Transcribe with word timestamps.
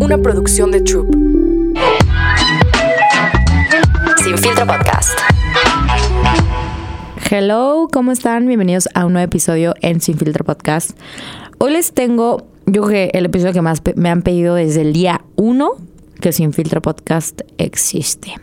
una 0.00 0.18
producción 0.18 0.70
de 0.70 0.80
Troop. 0.80 1.14
Sin 4.22 4.36
filtro 4.38 4.66
podcast. 4.66 5.18
Hello, 7.30 7.88
¿cómo 7.92 8.12
están? 8.12 8.46
Bienvenidos 8.46 8.88
a 8.94 9.06
un 9.06 9.12
nuevo 9.12 9.24
episodio 9.24 9.74
en 9.80 10.00
Sin 10.00 10.18
filtro 10.18 10.44
podcast. 10.44 10.98
Hoy 11.58 11.72
les 11.72 11.92
tengo, 11.92 12.46
yo 12.66 12.82
creo 12.82 13.10
que 13.10 13.18
el 13.18 13.26
episodio 13.26 13.52
que 13.52 13.62
más 13.62 13.82
me 13.94 14.10
han 14.10 14.22
pedido 14.22 14.54
desde 14.54 14.82
el 14.82 14.92
día 14.92 15.22
1 15.36 15.70
que 16.20 16.32
Sin 16.32 16.52
filtro 16.52 16.82
podcast 16.82 17.42
existe. 17.58 18.34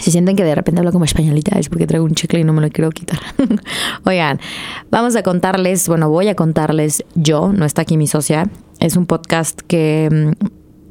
Si 0.00 0.10
sienten 0.10 0.36
que 0.36 0.44
de 0.44 0.54
repente 0.54 0.80
hablo 0.80 0.92
como 0.92 1.04
españolita 1.04 1.58
es 1.58 1.68
porque 1.68 1.86
traigo 1.86 2.04
un 2.04 2.14
chicle 2.14 2.40
y 2.40 2.44
no 2.44 2.52
me 2.52 2.60
lo 2.60 2.70
quiero 2.70 2.90
quitar. 2.90 3.18
Oigan, 4.04 4.38
vamos 4.90 5.16
a 5.16 5.22
contarles, 5.22 5.88
bueno, 5.88 6.08
voy 6.08 6.28
a 6.28 6.34
contarles 6.34 7.04
yo, 7.14 7.52
no 7.52 7.64
está 7.64 7.82
aquí 7.82 7.96
mi 7.96 8.06
socia, 8.06 8.48
es 8.80 8.96
un 8.96 9.06
podcast 9.06 9.60
que 9.60 10.08
mm, 10.10 10.46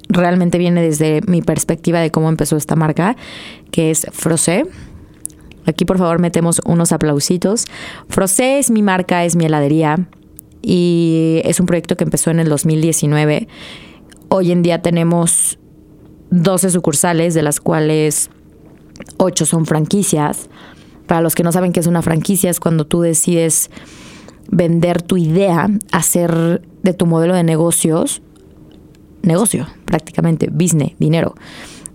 realmente 0.09 0.57
viene 0.57 0.81
desde 0.81 1.21
mi 1.27 1.41
perspectiva 1.41 1.99
de 1.99 2.11
cómo 2.11 2.29
empezó 2.29 2.57
esta 2.57 2.75
marca, 2.75 3.15
que 3.71 3.91
es 3.91 4.07
Frosé. 4.11 4.65
Aquí 5.65 5.85
por 5.85 5.97
favor 5.97 6.19
metemos 6.19 6.61
unos 6.65 6.91
aplausitos. 6.91 7.65
Frosé 8.09 8.59
es 8.59 8.71
mi 8.71 8.81
marca, 8.81 9.25
es 9.25 9.35
mi 9.35 9.45
heladería 9.45 10.07
y 10.61 11.41
es 11.43 11.59
un 11.59 11.65
proyecto 11.65 11.97
que 11.97 12.03
empezó 12.03 12.31
en 12.31 12.39
el 12.39 12.49
2019. 12.49 13.47
Hoy 14.29 14.51
en 14.51 14.63
día 14.63 14.81
tenemos 14.81 15.59
12 16.31 16.69
sucursales, 16.71 17.33
de 17.33 17.41
las 17.41 17.59
cuales 17.59 18.29
8 19.17 19.45
son 19.45 19.65
franquicias. 19.65 20.49
Para 21.05 21.21
los 21.21 21.35
que 21.35 21.43
no 21.43 21.51
saben 21.51 21.71
qué 21.71 21.79
es 21.79 21.87
una 21.87 22.01
franquicia, 22.01 22.49
es 22.49 22.59
cuando 22.59 22.85
tú 22.85 23.01
decides 23.01 23.69
vender 24.49 25.01
tu 25.01 25.17
idea, 25.17 25.69
hacer 25.91 26.61
de 26.91 26.93
tu 26.93 27.05
modelo 27.05 27.35
de 27.35 27.43
negocios 27.43 28.21
negocio, 29.21 29.67
prácticamente, 29.85 30.49
business, 30.49 30.93
dinero. 30.99 31.35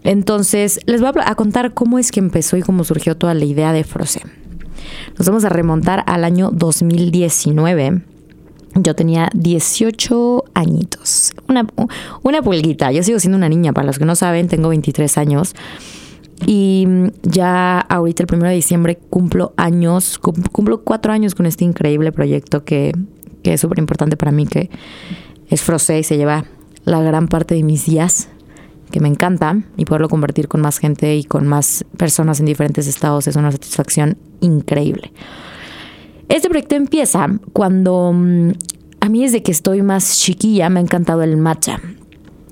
Entonces, 0.04 0.80
les 0.86 1.00
voy 1.00 1.10
a 1.24 1.34
contar 1.34 1.74
cómo 1.74 1.98
es 1.98 2.10
que 2.12 2.20
empezó 2.20 2.56
y 2.56 2.62
cómo 2.62 2.84
surgió 2.84 3.16
toda 3.16 3.34
la 3.34 3.44
idea 3.44 3.72
de 3.72 3.84
Frozen. 3.84 4.30
Nos 5.18 5.26
vamos 5.26 5.44
a 5.44 5.48
remontar 5.48 6.04
al 6.06 6.24
año 6.24 6.50
2019. 6.52 8.02
Yo 8.74 8.94
tenía 8.94 9.30
18 9.34 10.44
añitos, 10.54 11.32
una, 11.48 11.66
una 12.22 12.42
pulguita. 12.42 12.90
Yo 12.90 13.02
sigo 13.02 13.18
siendo 13.18 13.36
una 13.36 13.48
niña, 13.48 13.72
para 13.72 13.86
los 13.86 13.98
que 13.98 14.04
no 14.04 14.16
saben, 14.16 14.48
tengo 14.48 14.70
23 14.70 15.18
años. 15.18 15.54
Y 16.46 16.86
ya 17.22 17.78
ahorita 17.78 18.24
el 18.24 18.34
1 18.34 18.48
de 18.48 18.54
diciembre 18.54 18.96
cumplo 18.96 19.52
años, 19.56 20.18
cumplo 20.18 20.82
cuatro 20.82 21.12
años 21.12 21.34
con 21.36 21.46
este 21.46 21.64
increíble 21.64 22.10
proyecto 22.10 22.64
que, 22.64 22.92
que 23.42 23.54
es 23.54 23.60
súper 23.60 23.78
importante 23.78 24.16
para 24.16 24.32
mí, 24.32 24.46
que 24.46 24.70
es 25.48 25.62
Frosé 25.62 25.98
y 25.98 26.02
se 26.02 26.16
lleva 26.16 26.44
la 26.84 27.00
gran 27.00 27.28
parte 27.28 27.54
de 27.54 27.62
mis 27.62 27.86
días, 27.86 28.28
que 28.90 29.00
me 29.00 29.08
encanta, 29.08 29.58
y 29.76 29.84
poderlo 29.84 30.08
convertir 30.08 30.48
con 30.48 30.60
más 30.60 30.78
gente 30.78 31.16
y 31.16 31.24
con 31.24 31.46
más 31.46 31.84
personas 31.96 32.40
en 32.40 32.46
diferentes 32.46 32.86
estados 32.86 33.26
es 33.26 33.36
una 33.36 33.52
satisfacción 33.52 34.18
increíble. 34.40 35.12
Este 36.28 36.48
proyecto 36.48 36.76
empieza 36.76 37.26
cuando 37.52 38.12
mm, 38.12 38.50
a 39.00 39.08
mí 39.08 39.22
desde 39.22 39.42
que 39.42 39.52
estoy 39.52 39.82
más 39.82 40.18
chiquilla 40.18 40.70
me 40.70 40.80
ha 40.80 40.82
encantado 40.82 41.22
el 41.22 41.36
matcha. 41.36 41.80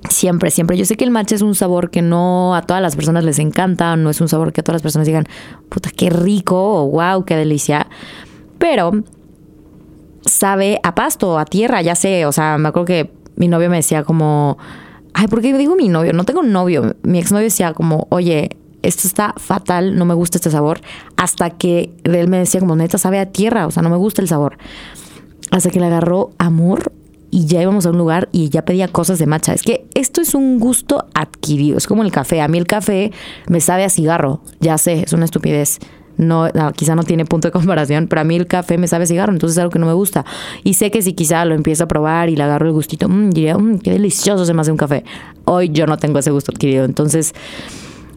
Siempre, 0.08 0.50
siempre. 0.50 0.77
Yo 0.77 0.84
sé 0.84 0.97
que 0.97 1.04
el 1.04 1.10
matcha 1.10 1.34
es 1.34 1.42
un 1.42 1.54
sabor 1.54 1.91
que 1.91 2.02
no 2.02 2.54
a 2.54 2.62
todas 2.62 2.82
las 2.82 2.97
personas 2.97 3.22
les 3.22 3.38
encanta, 3.38 3.97
no 3.97 4.10
es 4.10 4.20
un 4.20 4.28
sabor 4.28 4.52
que 4.52 4.60
a 4.60 4.64
todas 4.64 4.77
las 4.77 4.82
personas 4.82 5.06
digan, 5.06 5.27
puta, 5.69 5.91
qué 5.94 6.10
rico, 6.10 6.82
o 6.82 6.88
wow, 6.88 7.25
qué 7.25 7.36
delicia. 7.36 7.86
Pero 8.58 9.04
sabe 10.24 10.80
a 10.82 10.94
pasto, 10.94 11.38
a 11.38 11.44
tierra, 11.44 11.82
ya 11.82 11.94
sé. 11.94 12.26
O 12.26 12.32
sea, 12.32 12.58
me 12.58 12.68
acuerdo 12.68 12.86
que 12.86 13.10
mi 13.36 13.48
novio 13.48 13.70
me 13.70 13.76
decía 13.76 14.04
como, 14.04 14.58
ay, 15.14 15.26
¿por 15.26 15.40
qué 15.40 15.56
digo 15.56 15.76
mi 15.76 15.88
novio? 15.88 16.12
No 16.12 16.24
tengo 16.24 16.40
un 16.40 16.52
novio. 16.52 16.96
Mi 17.02 17.18
exnovio 17.18 17.44
decía 17.44 17.72
como, 17.72 18.06
oye, 18.10 18.56
esto 18.82 19.06
está 19.06 19.34
fatal, 19.36 19.96
no 19.96 20.04
me 20.04 20.14
gusta 20.14 20.38
este 20.38 20.50
sabor. 20.50 20.80
Hasta 21.16 21.50
que 21.50 21.92
él 22.04 22.28
me 22.28 22.38
decía 22.38 22.60
como, 22.60 22.76
neta, 22.76 22.98
sabe 22.98 23.19
a 23.19 23.26
tierra, 23.26 23.66
o 23.66 23.70
sea, 23.70 23.82
no 23.82 23.91
me 23.91 23.97
gusta 23.97 24.22
el 24.22 24.28
sabor. 24.28 24.58
Hasta 25.50 25.70
que 25.70 25.81
le 25.81 25.86
agarró 25.86 26.31
amor 26.38 26.92
y 27.31 27.47
ya 27.47 27.62
íbamos 27.62 27.87
a 27.87 27.91
un 27.91 27.98
lugar 27.98 28.28
y 28.32 28.48
ya 28.48 28.64
pedía 28.64 28.88
cosas 28.88 29.19
de 29.19 29.26
matcha. 29.26 29.52
Es 29.52 29.62
que 29.62 29.87
esto 29.94 30.20
es 30.20 30.34
un 30.34 30.58
gusto 30.58 31.06
adquirido, 31.14 31.78
es 31.78 31.87
como 31.87 32.02
el 32.02 32.12
café. 32.12 32.41
A 32.41 32.48
mí 32.48 32.58
el 32.58 32.66
café 32.66 33.12
me 33.48 33.60
sabe 33.60 33.84
a 33.84 33.91
cigarro, 33.91 34.42
ya 34.60 34.78
sé, 34.78 35.04
es 35.04 35.12
una 35.12 35.25
estupidez. 35.25 35.78
No, 36.20 36.50
quizá 36.76 36.94
no 36.94 37.03
tiene 37.03 37.25
punto 37.25 37.48
de 37.48 37.53
comparación, 37.53 38.06
pero 38.06 38.20
a 38.20 38.25
mí 38.25 38.36
el 38.36 38.47
café 38.47 38.76
me 38.76 38.86
sabe 38.88 39.06
cigarro, 39.06 39.32
entonces 39.32 39.56
es 39.56 39.60
algo 39.60 39.70
que 39.70 39.78
no 39.78 39.86
me 39.86 39.94
gusta. 39.94 40.26
Y 40.64 40.75
sé 40.75 40.91
que 40.91 41.00
si 41.00 41.14
quizá 41.14 41.47
lo 41.47 41.54
empiezo 41.54 41.84
a 41.84 41.88
probar 41.88 42.28
y 42.28 42.36
le 42.36 42.42
agarro 42.42 42.66
el 42.66 42.72
gustito, 42.72 43.08
mmm, 43.08 43.31
diría, 43.31 43.56
mmm, 43.56 43.78
qué 43.78 43.92
delicioso 43.92 44.44
se 44.44 44.53
me 44.53 44.60
hace 44.60 44.70
un 44.70 44.76
café. 44.76 45.03
Hoy 45.47 45.70
yo 45.70 45.86
no 45.86 45.97
tengo 45.97 46.19
ese 46.19 46.31
gusto 46.31 46.53
adquirido. 46.53 46.84
Entonces, 46.84 47.34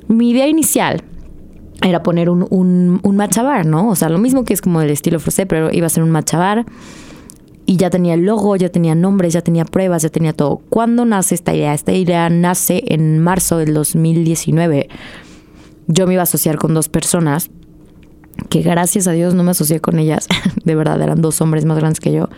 mi 0.09 0.31
idea 0.31 0.47
inicial 0.50 1.02
era 1.81 2.03
poner 2.03 2.30
un, 2.30 2.46
un, 2.50 3.00
un 3.02 3.16
matcha 3.16 3.64
¿no? 3.64 3.90
O 3.90 3.96
sea, 3.96 4.09
lo 4.09 4.18
mismo 4.18 4.44
que 4.44 4.53
es 4.53 4.62
como 4.62 4.81
el 4.81 4.90
estilo 4.90 5.22
frosé, 5.22 5.46
pero 5.46 5.72
iba 5.72 5.88
a 5.88 5.90
ser 5.90 6.03
un 6.03 6.12
matcha 6.12 6.38
bar 6.38 6.66
y 7.66 7.78
ya 7.78 7.90
tenía 7.90 8.16
el 8.16 8.25
logo, 8.25 8.58
ya 8.58 8.68
tenía 8.68 8.96
nombres, 8.96 9.31
ya 9.34 9.41
tenía 9.41 9.64
pruebas, 9.64 10.03
ya 10.03 10.09
tenía 10.09 10.34
todo. 10.34 10.62
¿Cuándo 10.70 11.06
nace 11.06 11.35
esta 11.35 11.53
idea? 11.53 11.74
Esta 11.74 11.94
idea 11.94 12.30
nace 12.30 12.84
en 12.88 13.20
marzo 13.20 13.58
del 13.58 13.74
2019. 13.74 14.90
Yo 15.88 16.06
me 16.06 16.14
iba 16.14 16.22
a 16.22 16.24
asociar 16.24 16.58
con 16.58 16.74
dos 16.74 16.90
personas 16.90 17.50
que 18.50 18.62
gracias 18.62 19.08
a 19.08 19.12
Dios 19.12 19.34
no 19.34 19.44
me 19.44 19.52
asocié 19.52 19.80
con 19.80 20.00
ellas. 20.00 20.28
De 20.66 20.76
verdad, 20.76 21.02
eran 21.02 21.22
dos 21.22 21.42
hombres 21.42 21.66
más 21.66 21.78
grandes 21.78 22.00
que 22.00 22.12
yo. 22.12 22.30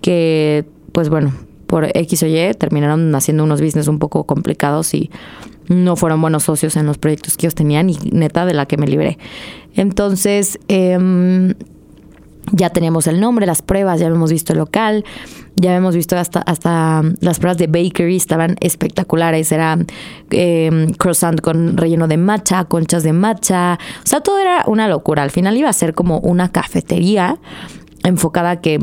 Que, 0.00 0.64
pues 0.92 1.08
bueno, 1.08 1.32
por 1.66 1.88
X 1.96 2.22
o 2.22 2.26
Y 2.26 2.54
terminaron 2.54 3.14
haciendo 3.14 3.44
unos 3.44 3.60
business 3.60 3.88
un 3.88 3.98
poco 3.98 4.24
complicados 4.24 4.94
y 4.94 5.10
no 5.68 5.96
fueron 5.96 6.20
buenos 6.20 6.44
socios 6.44 6.76
en 6.76 6.86
los 6.86 6.98
proyectos 6.98 7.36
que 7.36 7.46
ellos 7.46 7.54
tenían 7.54 7.90
y 7.90 7.96
neta 8.12 8.46
de 8.46 8.54
la 8.54 8.66
que 8.66 8.76
me 8.76 8.86
libré. 8.86 9.18
Entonces, 9.74 10.58
eh, 10.68 11.54
ya 12.52 12.70
teníamos 12.70 13.06
el 13.06 13.20
nombre, 13.20 13.46
las 13.46 13.62
pruebas, 13.62 14.00
ya 14.00 14.06
habíamos 14.06 14.30
visto 14.30 14.52
el 14.52 14.58
local, 14.58 15.04
ya 15.56 15.70
habíamos 15.70 15.96
visto 15.96 16.16
hasta, 16.16 16.40
hasta 16.40 17.02
las 17.20 17.38
pruebas 17.38 17.58
de 17.58 17.66
bakery, 17.66 18.16
estaban 18.16 18.56
espectaculares, 18.60 19.50
era 19.52 19.78
eh, 20.30 20.86
croissant 20.98 21.40
con 21.40 21.76
relleno 21.76 22.08
de 22.08 22.16
matcha, 22.16 22.64
conchas 22.64 23.02
de 23.02 23.12
matcha, 23.12 23.78
o 24.02 24.06
sea, 24.06 24.20
todo 24.20 24.38
era 24.38 24.64
una 24.66 24.88
locura, 24.88 25.22
al 25.22 25.30
final 25.30 25.56
iba 25.56 25.68
a 25.68 25.72
ser 25.72 25.94
como 25.94 26.18
una 26.20 26.50
cafetería 26.50 27.38
enfocada 28.04 28.50
a 28.50 28.60
que 28.60 28.78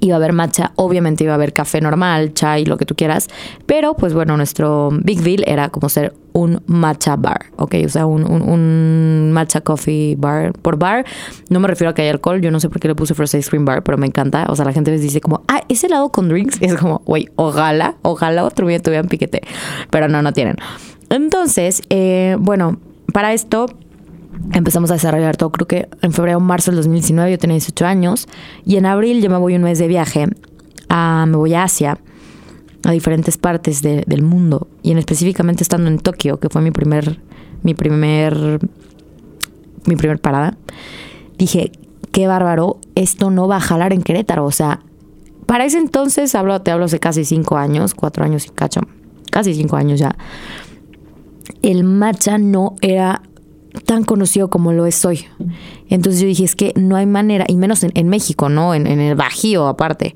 Iba 0.00 0.14
a 0.14 0.18
haber 0.18 0.32
matcha, 0.32 0.72
obviamente 0.76 1.24
iba 1.24 1.32
a 1.32 1.36
haber 1.36 1.52
café 1.52 1.80
normal, 1.80 2.34
chai, 2.34 2.64
lo 2.64 2.76
que 2.76 2.84
tú 2.84 2.94
quieras. 2.94 3.28
Pero, 3.66 3.94
pues 3.94 4.14
bueno, 4.14 4.36
nuestro 4.36 4.90
big 5.02 5.22
deal 5.22 5.44
era 5.46 5.70
como 5.70 5.88
ser 5.88 6.14
un 6.32 6.62
matcha 6.66 7.16
bar, 7.16 7.46
¿ok? 7.56 7.74
O 7.86 7.88
sea, 7.88 8.06
un, 8.06 8.24
un, 8.24 9.32
matcha 9.32 9.60
coffee 9.60 10.14
bar. 10.16 10.52
Por 10.52 10.78
bar, 10.78 11.04
no 11.48 11.60
me 11.60 11.68
refiero 11.68 11.90
a 11.90 11.94
que 11.94 12.02
haya 12.02 12.10
alcohol. 12.10 12.40
Yo 12.40 12.50
no 12.50 12.60
sé 12.60 12.68
por 12.68 12.80
qué 12.80 12.88
le 12.88 12.94
puse 12.94 13.14
First 13.14 13.34
Ice 13.34 13.48
Cream 13.48 13.64
Bar, 13.64 13.82
pero 13.82 13.98
me 13.98 14.06
encanta. 14.06 14.46
O 14.48 14.56
sea, 14.56 14.64
la 14.64 14.72
gente 14.72 14.90
les 14.90 15.02
dice 15.02 15.20
como, 15.20 15.42
ah, 15.48 15.62
ese 15.68 15.86
helado 15.86 16.10
con 16.10 16.28
drinks. 16.28 16.60
Y 16.60 16.66
es 16.66 16.74
como, 16.74 17.00
güey, 17.04 17.28
ojalá, 17.36 17.96
ojalá 18.02 18.44
otro 18.44 18.66
día 18.66 18.80
tuvieran 18.80 19.08
piquete. 19.08 19.42
Pero 19.90 20.08
no, 20.08 20.22
no 20.22 20.32
tienen. 20.32 20.56
Entonces, 21.10 21.82
eh, 21.88 22.36
bueno, 22.38 22.78
para 23.12 23.32
esto 23.32 23.66
empezamos 24.52 24.90
a 24.90 24.94
desarrollar 24.94 25.36
todo, 25.36 25.50
creo 25.50 25.66
que 25.66 25.88
en 26.02 26.12
febrero 26.12 26.38
o 26.38 26.40
marzo 26.40 26.70
del 26.70 26.76
2019 26.76 27.30
yo 27.30 27.38
tenía 27.38 27.54
18 27.54 27.86
años 27.86 28.28
y 28.64 28.76
en 28.76 28.86
abril 28.86 29.22
yo 29.22 29.30
me 29.30 29.36
voy 29.36 29.54
un 29.56 29.62
mes 29.62 29.78
de 29.78 29.88
viaje, 29.88 30.26
a, 30.88 31.26
me 31.26 31.36
voy 31.36 31.54
a 31.54 31.64
Asia, 31.64 31.98
a 32.84 32.92
diferentes 32.92 33.36
partes 33.36 33.82
del 33.82 34.22
mundo 34.22 34.68
y 34.82 34.92
en 34.92 34.98
específicamente 34.98 35.62
estando 35.62 35.88
en 35.88 35.98
Tokio, 35.98 36.38
que 36.38 36.48
fue 36.48 36.62
mi 36.62 36.70
primer, 36.70 37.20
mi 37.62 37.74
primer, 37.74 38.60
mi 39.84 39.96
primer 39.96 40.20
parada, 40.20 40.56
dije, 41.36 41.72
qué 42.12 42.26
bárbaro, 42.26 42.78
esto 42.94 43.30
no 43.30 43.48
va 43.48 43.56
a 43.56 43.60
jalar 43.60 43.92
en 43.92 44.02
Querétaro, 44.02 44.44
o 44.44 44.52
sea, 44.52 44.80
para 45.46 45.64
ese 45.64 45.78
entonces, 45.78 46.34
hablo, 46.34 46.60
te 46.60 46.70
hablo 46.70 46.86
de 46.86 47.00
casi 47.00 47.24
cinco 47.24 47.56
años, 47.56 47.94
cuatro 47.94 48.24
años 48.24 48.46
y 48.46 48.50
cacho, 48.50 48.82
casi 49.30 49.54
cinco 49.54 49.76
años 49.76 49.98
ya, 49.98 50.16
el 51.62 51.84
matcha 51.84 52.38
no 52.38 52.76
era 52.80 53.22
tan 53.84 54.04
conocido 54.04 54.48
como 54.48 54.72
lo 54.72 54.86
es 54.86 55.04
hoy. 55.04 55.26
Entonces 55.88 56.20
yo 56.20 56.26
dije, 56.26 56.44
es 56.44 56.56
que 56.56 56.72
no 56.76 56.96
hay 56.96 57.06
manera, 57.06 57.44
y 57.48 57.56
menos 57.56 57.84
en, 57.84 58.08
México, 58.08 58.48
¿no? 58.48 58.74
En, 58.74 58.86
el 58.86 59.14
Bajío 59.14 59.66
aparte. 59.66 60.14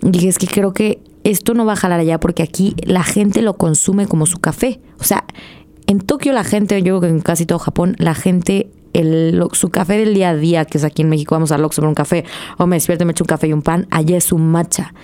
Dije, 0.00 0.28
es 0.28 0.38
que 0.38 0.46
creo 0.46 0.72
que 0.72 1.00
esto 1.24 1.54
no 1.54 1.64
va 1.64 1.74
a 1.74 1.76
jalar 1.76 2.00
allá 2.00 2.18
porque 2.18 2.42
aquí 2.42 2.74
la 2.84 3.04
gente 3.04 3.42
lo 3.42 3.54
consume 3.54 4.06
como 4.06 4.26
su 4.26 4.38
café. 4.40 4.80
O 4.98 5.04
sea, 5.04 5.24
en 5.86 6.00
Tokio 6.00 6.32
la 6.32 6.44
gente, 6.44 6.76
yo 6.82 6.98
creo 6.98 7.00
que 7.00 7.08
en 7.08 7.20
casi 7.20 7.46
todo 7.46 7.58
Japón, 7.58 7.94
la 7.98 8.14
gente, 8.14 8.70
el, 8.92 9.40
su 9.52 9.70
café 9.70 9.98
del 9.98 10.14
día 10.14 10.30
a 10.30 10.36
día, 10.36 10.64
que 10.64 10.78
es 10.78 10.84
aquí 10.84 11.02
en 11.02 11.08
México, 11.08 11.34
vamos 11.34 11.52
a 11.52 11.56
Oxxo 11.56 11.82
por 11.82 11.88
un 11.88 11.94
café, 11.94 12.24
o 12.58 12.66
me 12.66 12.76
despierto 12.76 13.04
me 13.04 13.12
echo 13.12 13.24
un 13.24 13.28
café 13.28 13.46
y 13.48 13.52
un 13.52 13.62
pan, 13.62 13.86
allá 13.90 14.16
es 14.16 14.32
un 14.32 14.50
matcha. 14.50 14.94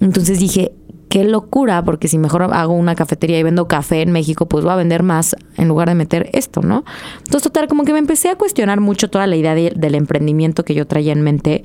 Entonces 0.00 0.40
dije, 0.40 0.72
qué 1.12 1.24
locura, 1.24 1.84
porque 1.84 2.08
si 2.08 2.16
mejor 2.16 2.42
hago 2.54 2.72
una 2.72 2.94
cafetería 2.94 3.38
y 3.38 3.42
vendo 3.42 3.68
café 3.68 4.00
en 4.00 4.12
México, 4.12 4.46
pues 4.46 4.64
voy 4.64 4.72
a 4.72 4.76
vender 4.76 5.02
más 5.02 5.36
en 5.58 5.68
lugar 5.68 5.88
de 5.90 5.94
meter 5.94 6.30
esto, 6.32 6.62
¿no? 6.62 6.86
Entonces, 7.18 7.42
total, 7.42 7.68
como 7.68 7.84
que 7.84 7.92
me 7.92 7.98
empecé 7.98 8.30
a 8.30 8.36
cuestionar 8.36 8.80
mucho 8.80 9.10
toda 9.10 9.26
la 9.26 9.36
idea 9.36 9.54
del 9.54 9.94
emprendimiento 9.94 10.64
que 10.64 10.72
yo 10.72 10.86
traía 10.86 11.12
en 11.12 11.20
mente 11.20 11.64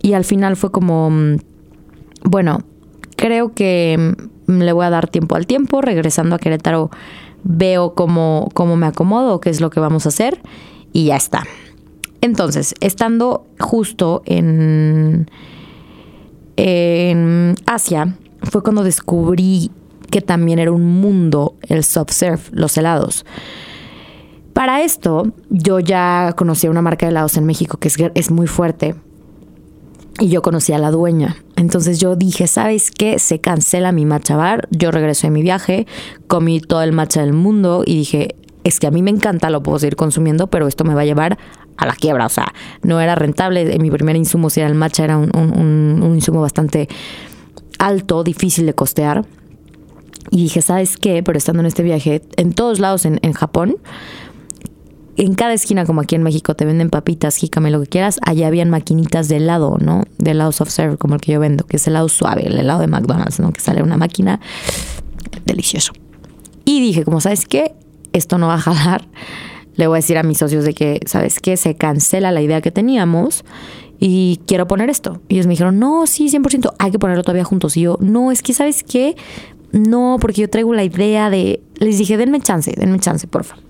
y 0.00 0.12
al 0.12 0.24
final 0.24 0.54
fue 0.54 0.70
como, 0.70 1.10
mm, 1.10 1.38
bueno, 2.22 2.60
creo 3.16 3.52
que 3.52 4.14
le 4.46 4.72
voy 4.72 4.86
a 4.86 4.90
dar 4.90 5.08
tiempo 5.08 5.34
al 5.34 5.48
tiempo, 5.48 5.82
regresando 5.82 6.36
a 6.36 6.38
Querétaro 6.38 6.90
veo 7.42 7.94
cómo, 7.94 8.48
cómo 8.54 8.76
me 8.76 8.86
acomodo, 8.86 9.40
qué 9.40 9.50
es 9.50 9.60
lo 9.60 9.70
que 9.70 9.80
vamos 9.80 10.06
a 10.06 10.10
hacer 10.10 10.40
y 10.92 11.06
ya 11.06 11.16
está. 11.16 11.42
Entonces, 12.20 12.76
estando 12.78 13.44
justo 13.58 14.22
en, 14.24 15.28
en 16.54 17.56
Asia, 17.66 18.16
fue 18.42 18.62
cuando 18.62 18.84
descubrí 18.84 19.70
que 20.10 20.20
también 20.20 20.58
era 20.58 20.72
un 20.72 21.00
mundo 21.00 21.54
el 21.62 21.84
soft 21.84 22.12
surf, 22.12 22.48
los 22.52 22.76
helados. 22.76 23.24
Para 24.52 24.82
esto, 24.82 25.32
yo 25.50 25.78
ya 25.78 26.34
conocía 26.36 26.70
una 26.70 26.82
marca 26.82 27.06
de 27.06 27.10
helados 27.10 27.36
en 27.36 27.44
México 27.44 27.78
que 27.78 27.90
es, 28.14 28.30
muy 28.30 28.46
fuerte. 28.46 28.96
Y 30.18 30.30
yo 30.30 30.42
conocí 30.42 30.72
a 30.72 30.78
la 30.78 30.90
dueña. 30.90 31.36
Entonces 31.54 32.00
yo 32.00 32.16
dije, 32.16 32.48
¿sabes 32.48 32.90
qué? 32.90 33.20
Se 33.20 33.40
cancela 33.40 33.92
mi 33.92 34.04
matcha 34.04 34.36
bar. 34.36 34.66
Yo 34.72 34.90
regresé 34.90 35.28
a 35.28 35.30
mi 35.30 35.42
viaje, 35.42 35.86
comí 36.26 36.60
todo 36.60 36.82
el 36.82 36.92
matcha 36.92 37.20
del 37.20 37.34
mundo 37.34 37.84
y 37.86 37.94
dije, 37.94 38.34
es 38.64 38.80
que 38.80 38.88
a 38.88 38.90
mí 38.90 39.00
me 39.00 39.10
encanta, 39.10 39.48
lo 39.48 39.62
puedo 39.62 39.78
seguir 39.78 39.94
consumiendo, 39.94 40.48
pero 40.48 40.66
esto 40.66 40.82
me 40.82 40.94
va 40.94 41.02
a 41.02 41.04
llevar 41.04 41.38
a 41.76 41.86
la 41.86 41.94
quiebra. 41.94 42.26
O 42.26 42.28
sea, 42.28 42.52
no 42.82 43.00
era 43.00 43.14
rentable. 43.14 43.78
Mi 43.78 43.90
primer 43.90 44.16
insumo, 44.16 44.50
si 44.50 44.58
era 44.58 44.68
el 44.68 44.74
matcha, 44.74 45.04
era 45.04 45.16
un, 45.16 46.12
insumo 46.14 46.40
bastante 46.40 46.88
alto, 47.78 48.24
difícil 48.24 48.66
de 48.66 48.74
costear. 48.74 49.26
Y 50.30 50.42
dije, 50.42 50.60
¿sabes 50.60 50.96
qué? 50.96 51.22
Pero 51.22 51.38
estando 51.38 51.60
en 51.60 51.66
este 51.66 51.82
viaje, 51.82 52.22
en 52.36 52.52
todos 52.52 52.80
lados 52.80 53.06
en, 53.06 53.18
en 53.22 53.32
Japón, 53.32 53.76
en 55.18 55.34
cada 55.34 55.52
esquina, 55.52 55.84
como 55.84 56.00
aquí 56.00 56.14
en 56.14 56.22
México, 56.22 56.54
te 56.54 56.64
venden 56.64 56.90
papitas, 56.90 57.34
jícame, 57.36 57.72
lo 57.72 57.80
que 57.80 57.88
quieras. 57.88 58.20
Allá 58.22 58.46
habían 58.46 58.70
maquinitas 58.70 59.28
de 59.28 59.38
helado, 59.38 59.76
¿no? 59.80 60.04
De 60.18 60.30
helado 60.30 60.52
soft 60.52 60.70
serve, 60.70 60.96
como 60.96 61.16
el 61.16 61.20
que 61.20 61.32
yo 61.32 61.40
vendo, 61.40 61.66
que 61.66 61.78
es 61.78 61.86
helado 61.88 62.08
suave, 62.08 62.46
el 62.46 62.56
helado 62.56 62.80
de 62.80 62.86
McDonald's, 62.86 63.40
¿no? 63.40 63.52
Que 63.52 63.60
sale 63.60 63.82
una 63.82 63.96
máquina 63.96 64.38
delicioso. 65.44 65.92
Y 66.64 66.80
dije, 66.80 67.04
como 67.04 67.20
sabes 67.20 67.46
qué, 67.46 67.74
esto 68.12 68.38
no 68.38 68.46
va 68.46 68.54
a 68.54 68.60
jalar. 68.60 69.08
Le 69.74 69.88
voy 69.88 69.96
a 69.96 70.00
decir 70.00 70.18
a 70.18 70.22
mis 70.22 70.38
socios 70.38 70.64
de 70.64 70.72
que, 70.72 71.00
¿sabes 71.06 71.40
qué? 71.40 71.56
Se 71.56 71.74
cancela 71.74 72.30
la 72.30 72.40
idea 72.40 72.60
que 72.60 72.70
teníamos 72.70 73.44
y 73.98 74.40
quiero 74.46 74.66
poner 74.66 74.90
esto. 74.90 75.20
Y 75.28 75.34
ellos 75.34 75.46
me 75.46 75.52
dijeron, 75.52 75.78
no, 75.78 76.06
sí, 76.06 76.28
100%, 76.28 76.74
hay 76.78 76.90
que 76.90 76.98
ponerlo 76.98 77.22
todavía 77.22 77.44
juntos. 77.44 77.76
Y 77.76 77.82
yo, 77.82 77.98
no, 78.00 78.30
es 78.30 78.42
que, 78.42 78.54
¿sabes 78.54 78.82
qué? 78.82 79.16
No, 79.72 80.18
porque 80.20 80.42
yo 80.42 80.50
traigo 80.50 80.72
la 80.74 80.84
idea 80.84 81.30
de... 81.30 81.62
Les 81.76 81.98
dije, 81.98 82.16
denme 82.16 82.40
chance, 82.40 82.72
denme 82.76 82.98
chance, 83.00 83.26
por 83.26 83.44
favor. 83.44 83.64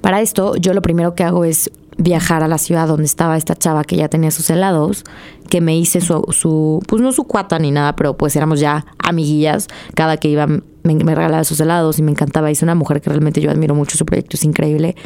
Para 0.00 0.20
esto, 0.20 0.56
yo 0.56 0.74
lo 0.74 0.82
primero 0.82 1.14
que 1.14 1.24
hago 1.24 1.44
es 1.44 1.70
viajar 1.96 2.42
a 2.42 2.48
la 2.48 2.58
ciudad 2.58 2.88
donde 2.88 3.04
estaba 3.04 3.36
esta 3.36 3.54
chava 3.54 3.84
que 3.84 3.96
ya 3.96 4.08
tenía 4.08 4.30
sus 4.30 4.50
helados, 4.50 5.04
que 5.48 5.60
me 5.60 5.76
hice 5.76 6.00
su, 6.00 6.24
su 6.30 6.82
pues 6.88 7.00
no 7.00 7.12
su 7.12 7.24
cuata 7.24 7.58
ni 7.58 7.70
nada, 7.70 7.94
pero 7.94 8.16
pues 8.16 8.34
éramos 8.36 8.60
ya 8.60 8.84
amiguillas. 8.98 9.68
Cada 9.94 10.16
que 10.16 10.28
iba 10.28 10.46
me, 10.46 11.14
regalaba 11.14 11.44
sus 11.44 11.60
helados 11.60 11.98
y 11.98 12.02
me 12.02 12.10
encantaba. 12.10 12.50
Es 12.50 12.62
una 12.62 12.74
mujer 12.74 13.00
que 13.00 13.10
realmente 13.10 13.40
yo 13.40 13.50
admiro 13.50 13.74
mucho, 13.74 13.96
su 13.96 14.04
proyecto 14.04 14.36
es 14.36 14.44
increíble. 14.44 14.96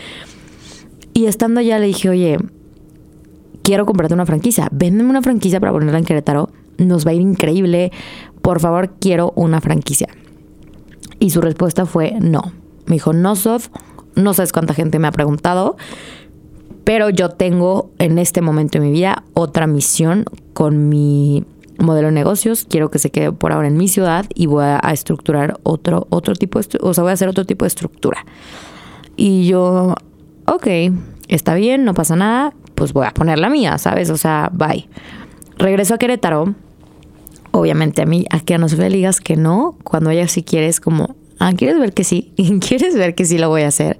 Y 1.14 1.26
estando 1.26 1.60
allá 1.60 1.78
le 1.78 1.86
dije, 1.86 2.08
oye, 2.08 2.38
quiero 3.68 3.84
comprarte 3.84 4.14
una 4.14 4.24
franquicia. 4.24 4.66
Véndeme 4.72 5.10
una 5.10 5.20
franquicia 5.20 5.60
para 5.60 5.72
ponerla 5.72 5.98
en 5.98 6.06
Querétaro. 6.06 6.48
Nos 6.78 7.06
va 7.06 7.10
a 7.10 7.14
ir 7.14 7.20
increíble. 7.20 7.92
Por 8.40 8.60
favor, 8.60 8.94
quiero 8.98 9.34
una 9.36 9.60
franquicia. 9.60 10.08
Y 11.18 11.28
su 11.28 11.42
respuesta 11.42 11.84
fue 11.84 12.16
no. 12.18 12.50
Me 12.86 12.94
dijo, 12.94 13.12
no, 13.12 13.36
Sof, 13.36 13.68
no 14.14 14.32
sabes 14.32 14.52
cuánta 14.52 14.72
gente 14.72 14.98
me 14.98 15.06
ha 15.06 15.12
preguntado, 15.12 15.76
pero 16.84 17.10
yo 17.10 17.28
tengo 17.28 17.90
en 17.98 18.16
este 18.16 18.40
momento 18.40 18.78
de 18.78 18.86
mi 18.86 18.90
vida 18.90 19.24
otra 19.34 19.66
misión 19.66 20.24
con 20.54 20.88
mi 20.88 21.44
modelo 21.76 22.08
de 22.08 22.14
negocios. 22.14 22.64
Quiero 22.64 22.90
que 22.90 22.98
se 22.98 23.10
quede 23.10 23.32
por 23.32 23.52
ahora 23.52 23.68
en 23.68 23.76
mi 23.76 23.88
ciudad 23.88 24.24
y 24.34 24.46
voy 24.46 24.64
a, 24.64 24.78
estructurar 24.94 25.60
otro, 25.62 26.06
otro 26.08 26.34
tipo 26.34 26.58
de, 26.58 26.78
o 26.80 26.94
sea, 26.94 27.02
voy 27.02 27.10
a 27.10 27.12
hacer 27.12 27.28
otro 27.28 27.44
tipo 27.44 27.66
de 27.66 27.68
estructura. 27.68 28.24
Y 29.14 29.46
yo, 29.46 29.94
ok, 30.46 30.66
está 31.28 31.54
bien, 31.54 31.84
no 31.84 31.92
pasa 31.92 32.16
nada, 32.16 32.54
pues 32.78 32.92
voy 32.92 33.06
a 33.06 33.10
poner 33.10 33.40
la 33.40 33.50
mía, 33.50 33.76
¿sabes? 33.76 34.08
O 34.08 34.16
sea, 34.16 34.50
bye. 34.52 34.88
Regreso 35.58 35.94
a 35.94 35.98
Querétaro. 35.98 36.54
Obviamente 37.50 38.02
a 38.02 38.06
mí, 38.06 38.24
a 38.30 38.38
que 38.40 38.56
no 38.56 38.68
le 38.68 38.88
digas 38.88 39.20
que 39.20 39.36
no, 39.36 39.76
cuando 39.82 40.10
ella 40.10 40.28
si 40.28 40.44
quieres 40.44 40.80
como 40.80 41.16
Ah, 41.40 41.52
¿quieres 41.56 41.78
ver 41.78 41.92
que 41.92 42.04
sí? 42.04 42.32
¿Quieres 42.66 42.94
ver 42.94 43.14
que 43.14 43.24
sí 43.24 43.38
lo 43.38 43.48
voy 43.48 43.62
a 43.62 43.68
hacer? 43.68 43.98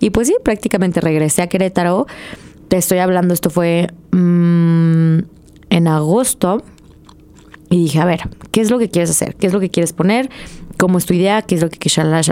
Y 0.00 0.10
pues 0.10 0.28
sí, 0.28 0.36
prácticamente 0.42 1.00
regresé 1.00 1.42
a 1.42 1.46
Querétaro. 1.46 2.06
Te 2.68 2.76
estoy 2.76 2.98
hablando, 2.98 3.34
esto 3.34 3.50
fue 3.50 3.88
mm, 4.10 5.18
en 5.70 5.88
agosto. 5.88 6.62
Y 7.70 7.82
dije, 7.82 8.00
a 8.00 8.06
ver, 8.06 8.28
¿qué 8.50 8.62
es 8.62 8.70
lo 8.70 8.78
que 8.78 8.88
quieres 8.88 9.10
hacer? 9.10 9.36
¿Qué 9.36 9.46
es 9.46 9.52
lo 9.52 9.60
que 9.60 9.68
quieres 9.68 9.92
poner? 9.92 10.30
¿Cómo 10.78 10.96
es 10.96 11.04
tu 11.04 11.12
idea? 11.12 11.42
¿Qué 11.42 11.54
es 11.54 11.62
lo 11.62 11.68
que 11.68 11.78
quieres? 11.78 11.96
Shala, 11.96 12.22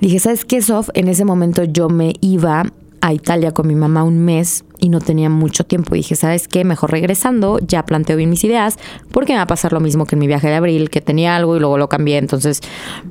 Dije, 0.00 0.20
¿sabes 0.20 0.44
qué, 0.44 0.62
Sof? 0.62 0.90
En 0.94 1.08
ese 1.08 1.24
momento 1.24 1.64
yo 1.64 1.88
me 1.88 2.14
iba 2.20 2.64
a 3.00 3.12
Italia 3.12 3.52
con 3.52 3.66
mi 3.66 3.74
mamá 3.74 4.02
un 4.04 4.18
mes 4.18 4.64
y 4.78 4.88
no 4.88 5.00
tenía 5.00 5.28
mucho 5.28 5.64
tiempo. 5.64 5.94
Dije, 5.94 6.16
¿sabes 6.16 6.48
qué? 6.48 6.64
Mejor 6.64 6.90
regresando, 6.90 7.58
ya 7.60 7.84
planteo 7.84 8.16
bien 8.16 8.30
mis 8.30 8.44
ideas, 8.44 8.78
porque 9.10 9.32
me 9.32 9.38
va 9.38 9.42
a 9.42 9.46
pasar 9.46 9.72
lo 9.72 9.80
mismo 9.80 10.06
que 10.06 10.14
en 10.14 10.20
mi 10.20 10.26
viaje 10.26 10.48
de 10.48 10.54
abril, 10.54 10.90
que 10.90 11.00
tenía 11.00 11.36
algo 11.36 11.56
y 11.56 11.60
luego 11.60 11.78
lo 11.78 11.88
cambié. 11.88 12.18
Entonces 12.18 12.60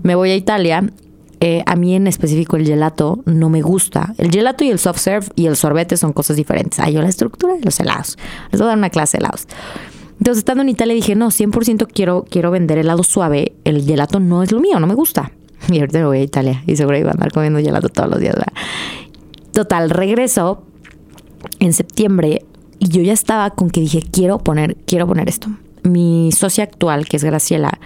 me 0.04 0.16
voy 0.16 0.32
a 0.32 0.36
Italia. 0.36 0.90
Eh, 1.40 1.62
a 1.68 1.76
mí 1.76 1.94
en 1.94 2.08
específico 2.08 2.58
el 2.58 2.66
gelato 2.66 3.20
no 3.26 3.50
me 3.50 3.62
gusta. 3.62 4.14
El 4.18 4.32
gelato 4.32 4.64
y 4.64 4.70
el 4.70 4.80
soft 4.80 5.00
serve 5.00 5.28
y 5.36 5.46
el 5.46 5.56
sorbete 5.56 5.96
son 5.96 6.14
cosas 6.14 6.36
diferentes. 6.36 6.80
Ah, 6.80 6.90
yo 6.90 7.02
la 7.02 7.10
estructura 7.10 7.54
de 7.54 7.62
los 7.62 7.80
helados. 7.80 8.18
Les 8.52 8.60
voy 8.60 8.66
a 8.66 8.70
dar 8.70 8.78
una 8.78 8.90
clase 8.90 9.18
de 9.18 9.24
helados. 9.24 9.48
Entonces, 10.18 10.40
estando 10.40 10.64
en 10.64 10.70
Italia, 10.70 10.96
dije, 10.96 11.16
no, 11.16 11.28
100% 11.28 11.88
quiero, 11.94 12.26
quiero 12.28 12.50
vender 12.50 12.80
helado 12.80 13.04
suave. 13.04 13.54
El 13.66 13.84
gelato 13.86 14.20
no 14.20 14.42
es 14.42 14.52
lo 14.52 14.60
mío, 14.60 14.80
no 14.80 14.88
me 14.88 14.96
gusta. 14.96 15.32
Y 15.72 15.80
ahorita 15.80 16.00
me 16.00 16.06
voy 16.06 16.20
a 16.20 16.24
Italia 16.24 16.64
y 16.66 16.76
seguro 16.76 16.98
iba 16.98 17.10
a 17.10 17.14
andar 17.14 17.32
comiendo 17.32 17.60
gelato 17.60 17.90
todos 17.90 18.10
los 18.10 18.20
días. 18.20 18.36
Total, 19.58 19.90
regreso 19.90 20.62
en 21.58 21.74
septiembre 21.74 22.46
y 22.78 22.90
yo 22.90 23.02
ya 23.02 23.12
estaba 23.12 23.50
con 23.50 23.72
que 23.72 23.80
dije, 23.80 24.04
quiero 24.04 24.38
poner, 24.38 24.76
quiero 24.86 25.08
poner 25.08 25.28
esto. 25.28 25.48
Mi 25.82 26.32
socia 26.32 26.64
actual, 26.64 27.08
que 27.08 27.18
es 27.18 27.24
Graciela, 27.24 27.80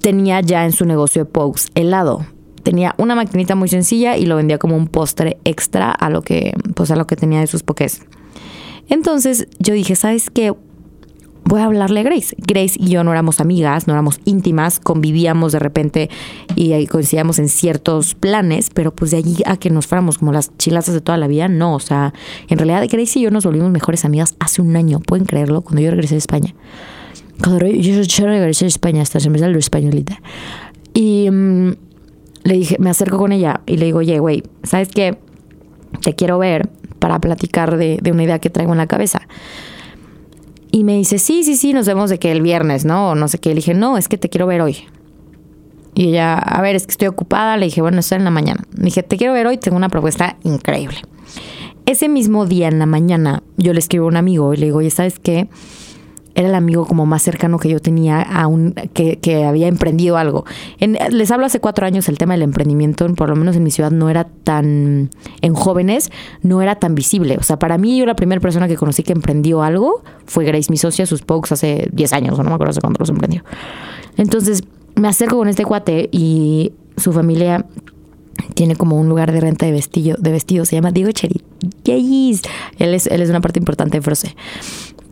tenía 0.00 0.40
ya 0.40 0.64
en 0.64 0.72
su 0.72 0.86
negocio 0.86 1.22
de 1.22 1.30
Pokes 1.30 1.66
helado. 1.76 2.26
Tenía 2.64 2.96
una 2.98 3.14
maquinita 3.14 3.54
muy 3.54 3.68
sencilla 3.68 4.16
y 4.16 4.26
lo 4.26 4.34
vendía 4.34 4.58
como 4.58 4.76
un 4.76 4.88
postre 4.88 5.38
extra 5.44 5.92
a 5.92 6.10
lo 6.10 6.22
que, 6.22 6.52
pues 6.74 6.90
a 6.90 6.96
lo 6.96 7.06
que 7.06 7.14
tenía 7.14 7.38
de 7.38 7.46
sus 7.46 7.62
pokés. 7.62 8.02
Entonces 8.88 9.46
yo 9.60 9.72
dije, 9.72 9.94
¿sabes 9.94 10.30
qué? 10.30 10.52
Voy 11.44 11.60
a 11.60 11.64
hablarle 11.64 12.00
a 12.00 12.02
Grace. 12.02 12.36
Grace 12.38 12.74
y 12.78 12.90
yo 12.90 13.04
no 13.04 13.12
éramos 13.12 13.40
amigas, 13.40 13.86
no 13.86 13.92
éramos 13.92 14.20
íntimas, 14.24 14.80
convivíamos 14.80 15.52
de 15.52 15.58
repente 15.58 16.10
y 16.56 16.86
coincidíamos 16.86 17.38
en 17.38 17.48
ciertos 17.48 18.14
planes, 18.14 18.70
pero 18.70 18.94
pues 18.94 19.10
de 19.10 19.18
allí 19.18 19.36
a 19.46 19.56
que 19.56 19.70
nos 19.70 19.86
fuéramos 19.86 20.18
como 20.18 20.32
las 20.32 20.56
chilazas 20.58 20.94
de 20.94 21.00
toda 21.00 21.18
la 21.18 21.26
vida, 21.26 21.48
no. 21.48 21.74
O 21.74 21.80
sea, 21.80 22.14
en 22.48 22.58
realidad 22.58 22.86
Grace 22.90 23.18
y 23.18 23.22
yo 23.22 23.30
nos 23.30 23.44
volvimos 23.44 23.70
mejores 23.70 24.04
amigas 24.04 24.36
hace 24.38 24.62
un 24.62 24.76
año, 24.76 25.00
pueden 25.00 25.26
creerlo, 25.26 25.62
cuando 25.62 25.82
yo 25.82 25.90
regresé 25.90 26.14
a 26.16 26.18
España. 26.18 26.54
Cuando 27.42 27.66
yo, 27.66 28.26
regresé 28.26 28.64
a 28.66 28.68
España, 28.68 29.02
hasta 29.02 29.18
se 29.18 29.30
me 29.30 29.38
salió 29.38 29.58
españolita. 29.58 30.20
Y 30.92 31.30
mm, 31.30 31.70
le 32.44 32.54
dije, 32.54 32.76
me 32.78 32.90
acerco 32.90 33.18
con 33.18 33.32
ella 33.32 33.62
y 33.66 33.76
le 33.78 33.86
digo, 33.86 34.00
oye, 34.00 34.18
güey, 34.18 34.42
¿sabes 34.62 34.88
qué? 34.88 35.18
Te 36.02 36.14
quiero 36.14 36.38
ver 36.38 36.68
para 36.98 37.18
platicar 37.18 37.76
de, 37.76 37.98
de 38.02 38.12
una 38.12 38.24
idea 38.24 38.38
que 38.38 38.50
traigo 38.50 38.72
en 38.72 38.78
la 38.78 38.86
cabeza. 38.86 39.22
Y 40.72 40.84
me 40.84 40.96
dice, 40.96 41.18
sí, 41.18 41.42
sí, 41.42 41.56
sí, 41.56 41.72
nos 41.72 41.86
vemos 41.86 42.10
de 42.10 42.18
que 42.18 42.30
el 42.30 42.42
viernes, 42.42 42.84
¿no? 42.84 43.10
O 43.10 43.14
no 43.14 43.28
sé 43.28 43.38
qué. 43.38 43.50
Le 43.50 43.56
dije, 43.56 43.74
no, 43.74 43.98
es 43.98 44.08
que 44.08 44.18
te 44.18 44.28
quiero 44.28 44.46
ver 44.46 44.60
hoy. 44.60 44.78
Y 45.94 46.08
ella, 46.08 46.38
a 46.38 46.62
ver, 46.62 46.76
es 46.76 46.86
que 46.86 46.92
estoy 46.92 47.08
ocupada. 47.08 47.56
Le 47.56 47.66
dije, 47.66 47.82
bueno, 47.82 47.98
estoy 48.00 48.18
en 48.18 48.24
la 48.24 48.30
mañana. 48.30 48.62
Le 48.76 48.84
dije, 48.84 49.02
te 49.02 49.16
quiero 49.16 49.32
ver 49.32 49.46
hoy, 49.46 49.58
tengo 49.58 49.76
una 49.76 49.88
propuesta 49.88 50.36
increíble. 50.44 50.98
Ese 51.86 52.08
mismo 52.08 52.46
día 52.46 52.68
en 52.68 52.78
la 52.78 52.86
mañana, 52.86 53.42
yo 53.56 53.72
le 53.72 53.80
escribo 53.80 54.04
a 54.04 54.08
un 54.08 54.16
amigo 54.16 54.54
y 54.54 54.58
le 54.58 54.66
digo, 54.66 54.78
oye, 54.78 54.90
¿sabes 54.90 55.18
qué? 55.18 55.48
Era 56.34 56.48
el 56.48 56.54
amigo 56.54 56.86
como 56.86 57.06
más 57.06 57.22
cercano 57.22 57.58
que 57.58 57.68
yo 57.68 57.80
tenía 57.80 58.20
a 58.22 58.46
un, 58.46 58.74
que, 58.94 59.18
que 59.18 59.44
había 59.44 59.68
emprendido 59.68 60.16
algo. 60.16 60.44
les 60.78 61.30
hablo 61.30 61.46
hace 61.46 61.60
cuatro 61.60 61.86
años 61.86 62.08
el 62.08 62.18
tema 62.18 62.34
del 62.34 62.42
emprendimiento, 62.42 63.06
por 63.14 63.28
lo 63.28 63.36
menos 63.36 63.56
en 63.56 63.62
mi 63.62 63.70
ciudad 63.70 63.90
no 63.90 64.10
era 64.10 64.24
tan, 64.24 65.10
en 65.40 65.54
jóvenes, 65.54 66.10
no 66.42 66.62
era 66.62 66.76
tan 66.76 66.94
visible. 66.94 67.36
O 67.38 67.42
sea, 67.42 67.58
para 67.58 67.78
mí 67.78 67.98
yo 67.98 68.06
la 68.06 68.16
primera 68.16 68.40
persona 68.40 68.68
que 68.68 68.76
conocí 68.76 69.02
que 69.02 69.12
emprendió 69.12 69.62
algo 69.62 70.02
fue 70.26 70.44
Grace, 70.44 70.70
mi 70.70 70.76
socia, 70.76 71.06
sus 71.06 71.22
pokes 71.22 71.52
hace 71.52 71.88
10 71.92 72.12
años, 72.12 72.38
o 72.38 72.42
no 72.42 72.50
me 72.50 72.54
acuerdo 72.54 72.70
hace 72.70 72.80
cuánto 72.80 72.98
los 73.00 73.10
emprendió. 73.10 73.44
Entonces 74.16 74.62
me 74.94 75.08
acerco 75.08 75.36
con 75.36 75.48
este 75.48 75.64
cuate 75.64 76.08
y 76.12 76.72
su 76.96 77.12
familia 77.12 77.66
tiene 78.54 78.76
como 78.76 78.98
un 78.98 79.08
lugar 79.08 79.32
de 79.32 79.40
renta 79.40 79.66
de 79.66 79.72
vestido, 79.72 80.16
de 80.18 80.30
vestido 80.30 80.64
se 80.64 80.76
llama 80.76 80.92
Diego 80.92 81.10
Cheri. 81.12 81.42
Él 82.78 82.94
es, 82.94 83.06
él 83.06 83.20
es 83.20 83.30
una 83.30 83.40
parte 83.40 83.58
importante 83.58 83.98
de 83.98 84.02
Froze. 84.02 84.36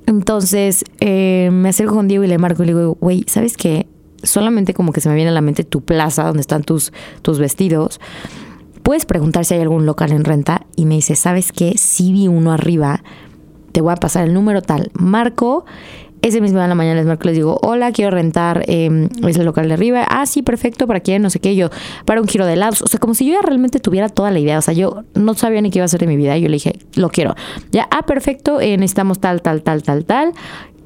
Entonces 0.09 0.87
eh, 1.01 1.51
me 1.53 1.69
acerco 1.69 1.95
con 1.95 2.09
Diego 2.09 2.25
y 2.25 2.29
le 2.29 2.39
marco 2.39 2.63
y 2.63 2.67
le 2.67 2.73
digo, 2.73 2.97
güey, 2.99 3.25
¿sabes 3.27 3.59
qué? 3.59 3.87
Solamente 4.23 4.73
como 4.73 4.91
que 4.91 5.03
se 5.03 5.11
me 5.11 5.15
viene 5.15 5.29
a 5.29 5.35
la 5.35 5.43
mente 5.43 5.65
tu 5.65 5.83
plaza 5.83 6.25
donde 6.25 6.41
están 6.41 6.63
tus, 6.63 6.95
tus 7.21 7.39
vestidos. 7.39 8.01
Puedes 8.83 9.05
preguntar 9.05 9.45
si 9.45 9.53
hay 9.53 9.61
algún 9.61 9.85
local 9.85 10.13
en 10.13 10.25
renta 10.25 10.67
y 10.77 10.87
me 10.87 10.95
dice, 10.95 11.15
¿sabes 11.15 11.53
qué? 11.53 11.77
Sí 11.77 12.11
vi 12.11 12.27
uno 12.27 12.53
arriba, 12.53 13.03
te 13.73 13.83
voy 13.83 13.93
a 13.93 13.97
pasar 13.97 14.27
el 14.27 14.33
número 14.33 14.63
tal. 14.63 14.91
Marco, 14.95 15.67
Ese 16.21 16.41
mismo 16.41 16.59
día 16.59 16.65
en 16.65 16.71
la 16.71 16.75
mañana, 16.75 17.01
el 17.01 17.07
miércoles, 17.07 17.37
digo, 17.37 17.59
hola, 17.63 17.93
quiero 17.93 18.11
rentar 18.11 18.65
eh, 18.67 19.09
ese 19.27 19.45
local 19.45 19.69
de 19.69 19.75
arriba. 19.75 20.05
Ah, 20.09 20.27
sí, 20.27 20.43
perfecto, 20.43 20.87
¿para 20.87 21.01
quién? 21.01 21.23
No 21.23 21.31
sé 21.31 21.39
qué. 21.39 21.55
Yo, 21.55 21.71
para 22.05 22.21
un 22.21 22.27
giro 22.27 22.45
de 22.45 22.55
helados. 22.55 22.83
O 22.83 22.87
sea, 22.87 22.99
como 22.99 23.15
si 23.15 23.27
yo 23.27 23.35
ya 23.35 23.43
realmente 23.43 23.79
tuviera 23.79 24.09
toda 24.09 24.31
la 24.31 24.39
idea. 24.39 24.59
O 24.59 24.63
sea, 24.63 24.75
yo 24.75 25.05
no 25.15 25.35
sabía 25.35 25.61
ni 25.61 25.71
qué 25.71 25.79
iba 25.79 25.85
a 25.85 25.87
hacer 25.87 26.01
de 26.01 26.07
mi 26.07 26.17
vida. 26.17 26.37
Yo 26.37 26.49
le 26.49 26.55
dije, 26.55 26.79
lo 26.95 27.11
quiero. 27.11 27.35
Ya, 27.71 27.87
ah, 27.91 28.03
perfecto, 28.03 28.61
eh, 28.61 28.77
necesitamos 28.77 29.21
tal, 29.21 29.43
tal, 29.43 29.63
tal, 29.63 29.83
tal, 29.83 30.05
tal. 30.05 30.33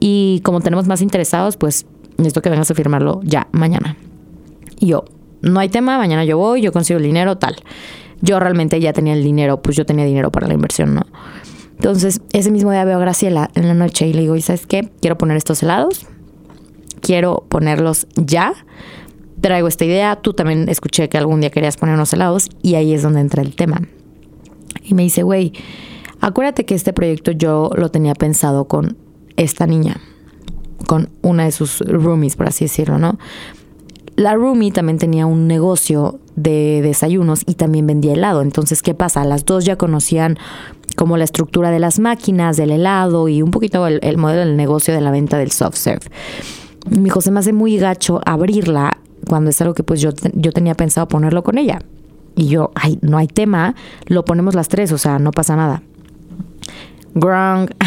Y 0.00 0.40
como 0.44 0.60
tenemos 0.60 0.86
más 0.86 1.00
interesados, 1.00 1.56
pues 1.56 1.86
necesito 2.18 2.42
que 2.42 2.50
vengas 2.50 2.70
a 2.70 2.74
firmarlo 2.74 3.20
ya, 3.22 3.48
mañana. 3.52 3.96
Y 4.80 4.88
yo, 4.88 5.04
no 5.42 5.60
hay 5.60 5.68
tema, 5.68 5.98
mañana 5.98 6.24
yo 6.24 6.38
voy, 6.38 6.60
yo 6.60 6.72
consigo 6.72 6.98
el 6.98 7.04
dinero, 7.04 7.38
tal. 7.38 7.56
Yo 8.20 8.38
realmente 8.38 8.80
ya 8.80 8.92
tenía 8.92 9.14
el 9.14 9.22
dinero, 9.24 9.62
pues 9.62 9.76
yo 9.76 9.86
tenía 9.86 10.04
dinero 10.04 10.30
para 10.30 10.46
la 10.46 10.54
inversión, 10.54 10.94
¿no? 10.94 11.02
Entonces, 11.82 12.20
ese 12.32 12.52
mismo 12.52 12.70
día 12.70 12.84
veo 12.84 12.96
a 12.96 13.00
Graciela 13.00 13.50
en 13.56 13.66
la 13.66 13.74
noche 13.74 14.06
y 14.06 14.12
le 14.12 14.20
digo, 14.20 14.36
¿y 14.36 14.40
sabes 14.40 14.68
qué? 14.68 14.88
Quiero 15.00 15.18
poner 15.18 15.36
estos 15.36 15.64
helados, 15.64 16.06
quiero 17.00 17.44
ponerlos 17.48 18.06
ya, 18.14 18.54
traigo 19.40 19.66
esta 19.66 19.84
idea, 19.84 20.14
tú 20.14 20.32
también 20.32 20.68
escuché 20.68 21.08
que 21.08 21.18
algún 21.18 21.40
día 21.40 21.50
querías 21.50 21.76
poner 21.76 21.96
unos 21.96 22.12
helados 22.12 22.50
y 22.62 22.76
ahí 22.76 22.94
es 22.94 23.02
donde 23.02 23.18
entra 23.18 23.42
el 23.42 23.56
tema. 23.56 23.82
Y 24.84 24.94
me 24.94 25.02
dice, 25.02 25.24
güey, 25.24 25.54
acuérdate 26.20 26.64
que 26.64 26.76
este 26.76 26.92
proyecto 26.92 27.32
yo 27.32 27.72
lo 27.74 27.90
tenía 27.90 28.14
pensado 28.14 28.68
con 28.68 28.96
esta 29.34 29.66
niña, 29.66 30.00
con 30.86 31.10
una 31.20 31.46
de 31.46 31.50
sus 31.50 31.80
roomies, 31.80 32.36
por 32.36 32.46
así 32.46 32.66
decirlo, 32.66 32.98
¿no? 32.98 33.18
La 34.16 34.34
roomie 34.34 34.72
también 34.72 34.98
tenía 34.98 35.26
un 35.26 35.46
negocio 35.46 36.20
de 36.36 36.80
desayunos 36.82 37.42
y 37.46 37.54
también 37.54 37.86
vendía 37.86 38.12
helado. 38.12 38.42
Entonces, 38.42 38.82
¿qué 38.82 38.94
pasa? 38.94 39.24
Las 39.24 39.44
dos 39.44 39.64
ya 39.64 39.76
conocían 39.76 40.38
como 40.96 41.16
la 41.16 41.24
estructura 41.24 41.70
de 41.70 41.78
las 41.78 41.98
máquinas, 41.98 42.56
del 42.56 42.70
helado 42.70 43.28
y 43.28 43.42
un 43.42 43.50
poquito 43.50 43.86
el, 43.86 44.00
el 44.02 44.18
modelo 44.18 44.40
del 44.40 44.56
negocio 44.56 44.92
de 44.92 45.00
la 45.00 45.10
venta 45.10 45.38
del 45.38 45.50
soft 45.50 45.76
serve. 45.76 46.06
Mi 46.90 47.08
José 47.08 47.30
me 47.30 47.40
hace 47.40 47.52
muy 47.52 47.78
gacho 47.78 48.20
abrirla 48.26 48.98
cuando 49.28 49.50
es 49.50 49.60
algo 49.60 49.74
que 49.74 49.82
pues 49.82 50.00
yo, 50.00 50.10
yo 50.34 50.52
tenía 50.52 50.74
pensado 50.74 51.08
ponerlo 51.08 51.42
con 51.42 51.58
ella. 51.58 51.78
Y 52.34 52.48
yo, 52.48 52.70
ay, 52.74 52.98
no 53.02 53.18
hay 53.18 53.26
tema, 53.26 53.74
lo 54.06 54.24
ponemos 54.24 54.54
las 54.54 54.68
tres, 54.68 54.90
o 54.92 54.98
sea, 54.98 55.18
no 55.18 55.30
pasa 55.32 55.56
nada. 55.56 55.82
Grung. 57.14 57.70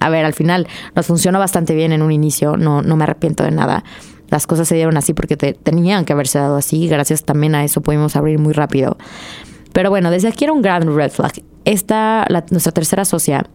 A 0.00 0.10
ver, 0.10 0.24
al 0.24 0.32
final 0.32 0.68
nos 0.94 1.06
funcionó 1.06 1.40
bastante 1.40 1.74
bien 1.74 1.90
en 1.90 2.02
un 2.02 2.12
inicio, 2.12 2.56
no, 2.56 2.82
no 2.82 2.94
me 2.94 3.02
arrepiento 3.02 3.42
de 3.42 3.50
nada. 3.50 3.82
Las 4.30 4.46
cosas 4.46 4.68
se 4.68 4.74
dieron 4.74 4.96
así 4.96 5.14
porque 5.14 5.36
te, 5.36 5.54
tenían 5.54 6.04
que 6.04 6.12
haberse 6.12 6.38
dado 6.38 6.56
así, 6.56 6.88
gracias 6.88 7.24
también 7.24 7.54
a 7.54 7.64
eso 7.64 7.80
pudimos 7.80 8.16
abrir 8.16 8.38
muy 8.38 8.52
rápido. 8.52 8.96
Pero 9.72 9.90
bueno, 9.90 10.10
desde 10.10 10.28
aquí 10.28 10.44
era 10.44 10.52
un 10.52 10.62
gran 10.62 10.94
red 10.94 11.10
flag. 11.10 11.32
Esta, 11.64 12.24
la, 12.28 12.44
nuestra 12.50 12.72
tercera 12.72 13.04
socia 13.04 13.46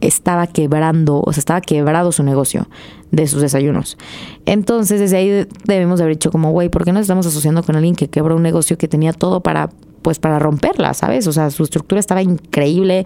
estaba 0.00 0.46
quebrando, 0.46 1.22
o 1.24 1.32
sea, 1.32 1.40
estaba 1.40 1.60
quebrado 1.60 2.12
su 2.12 2.22
negocio 2.22 2.68
de 3.10 3.26
sus 3.26 3.40
desayunos. 3.40 3.96
Entonces, 4.44 5.00
desde 5.00 5.16
ahí 5.16 5.46
debemos 5.64 5.98
de 5.98 6.04
haber 6.04 6.16
dicho 6.16 6.30
como, 6.30 6.50
güey, 6.50 6.68
¿por 6.68 6.84
qué 6.84 6.92
nos 6.92 7.02
estamos 7.02 7.26
asociando 7.26 7.62
con 7.62 7.76
alguien 7.76 7.94
que 7.94 8.08
quebró 8.08 8.36
un 8.36 8.42
negocio 8.42 8.76
que 8.76 8.88
tenía 8.88 9.12
todo 9.12 9.40
para 9.40 9.70
pues 10.02 10.20
para 10.20 10.38
romperla, 10.38 10.94
¿sabes? 10.94 11.26
O 11.26 11.32
sea, 11.32 11.50
su 11.50 11.64
estructura 11.64 11.98
estaba 11.98 12.22
increíble, 12.22 13.04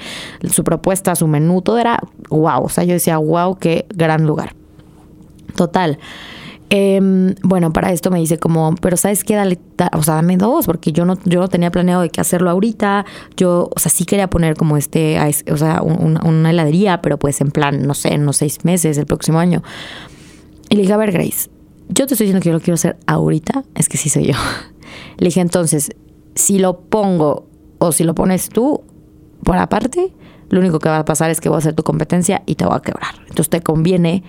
su 0.52 0.64
propuesta, 0.64 1.14
su 1.14 1.26
menú, 1.28 1.62
todo 1.62 1.78
era 1.78 1.98
wow. 2.28 2.62
O 2.62 2.68
sea, 2.68 2.84
yo 2.84 2.92
decía, 2.92 3.16
wow, 3.16 3.56
qué 3.56 3.86
gran 3.88 4.26
lugar. 4.26 4.54
Total. 5.56 5.98
Eh, 6.72 7.34
bueno, 7.42 7.72
para 7.72 7.90
esto 7.90 8.12
me 8.12 8.20
dice 8.20 8.38
como, 8.38 8.76
pero 8.76 8.96
sabes 8.96 9.24
qué, 9.24 9.34
dale, 9.34 9.58
da, 9.76 9.90
o 9.92 10.02
sea, 10.04 10.14
dame 10.14 10.36
dos, 10.36 10.66
porque 10.66 10.92
yo 10.92 11.04
no, 11.04 11.18
yo 11.24 11.40
no 11.40 11.48
tenía 11.48 11.72
planeado 11.72 12.02
de 12.02 12.10
que 12.10 12.20
hacerlo 12.20 12.48
ahorita. 12.48 13.04
Yo, 13.36 13.68
o 13.74 13.78
sea, 13.78 13.90
sí 13.90 14.04
quería 14.04 14.30
poner 14.30 14.56
como 14.56 14.76
este, 14.76 15.18
o 15.50 15.56
sea, 15.56 15.82
un, 15.82 16.24
una 16.24 16.50
heladería, 16.50 17.02
pero 17.02 17.18
pues 17.18 17.40
en 17.40 17.50
plan, 17.50 17.86
no 17.86 17.94
sé, 17.94 18.14
en 18.14 18.22
unos 18.22 18.36
seis 18.36 18.64
meses, 18.64 18.96
el 18.98 19.06
próximo 19.06 19.40
año. 19.40 19.62
Y 20.68 20.76
le 20.76 20.82
dije, 20.82 20.92
a 20.92 20.96
ver, 20.96 21.10
Grace, 21.10 21.50
yo 21.88 22.06
te 22.06 22.14
estoy 22.14 22.26
diciendo 22.26 22.40
que 22.40 22.50
yo 22.50 22.52
lo 22.52 22.60
quiero 22.60 22.74
hacer 22.74 22.96
ahorita, 23.06 23.64
es 23.74 23.88
que 23.88 23.98
sí 23.98 24.08
soy 24.08 24.26
yo. 24.26 24.34
Le 25.18 25.26
dije, 25.26 25.40
entonces, 25.40 25.90
si 26.36 26.58
lo 26.58 26.80
pongo 26.80 27.48
o 27.78 27.90
si 27.92 28.04
lo 28.04 28.14
pones 28.14 28.48
tú 28.48 28.82
por 29.42 29.56
aparte, 29.56 30.12
lo 30.48 30.60
único 30.60 30.78
que 30.78 30.88
va 30.88 30.98
a 30.98 31.04
pasar 31.04 31.30
es 31.30 31.40
que 31.40 31.48
voy 31.48 31.56
a 31.56 31.58
hacer 31.58 31.74
tu 31.74 31.82
competencia 31.82 32.42
y 32.46 32.54
te 32.54 32.64
voy 32.64 32.76
a 32.76 32.80
quebrar. 32.80 33.14
Entonces 33.22 33.50
te 33.50 33.60
conviene 33.60 34.22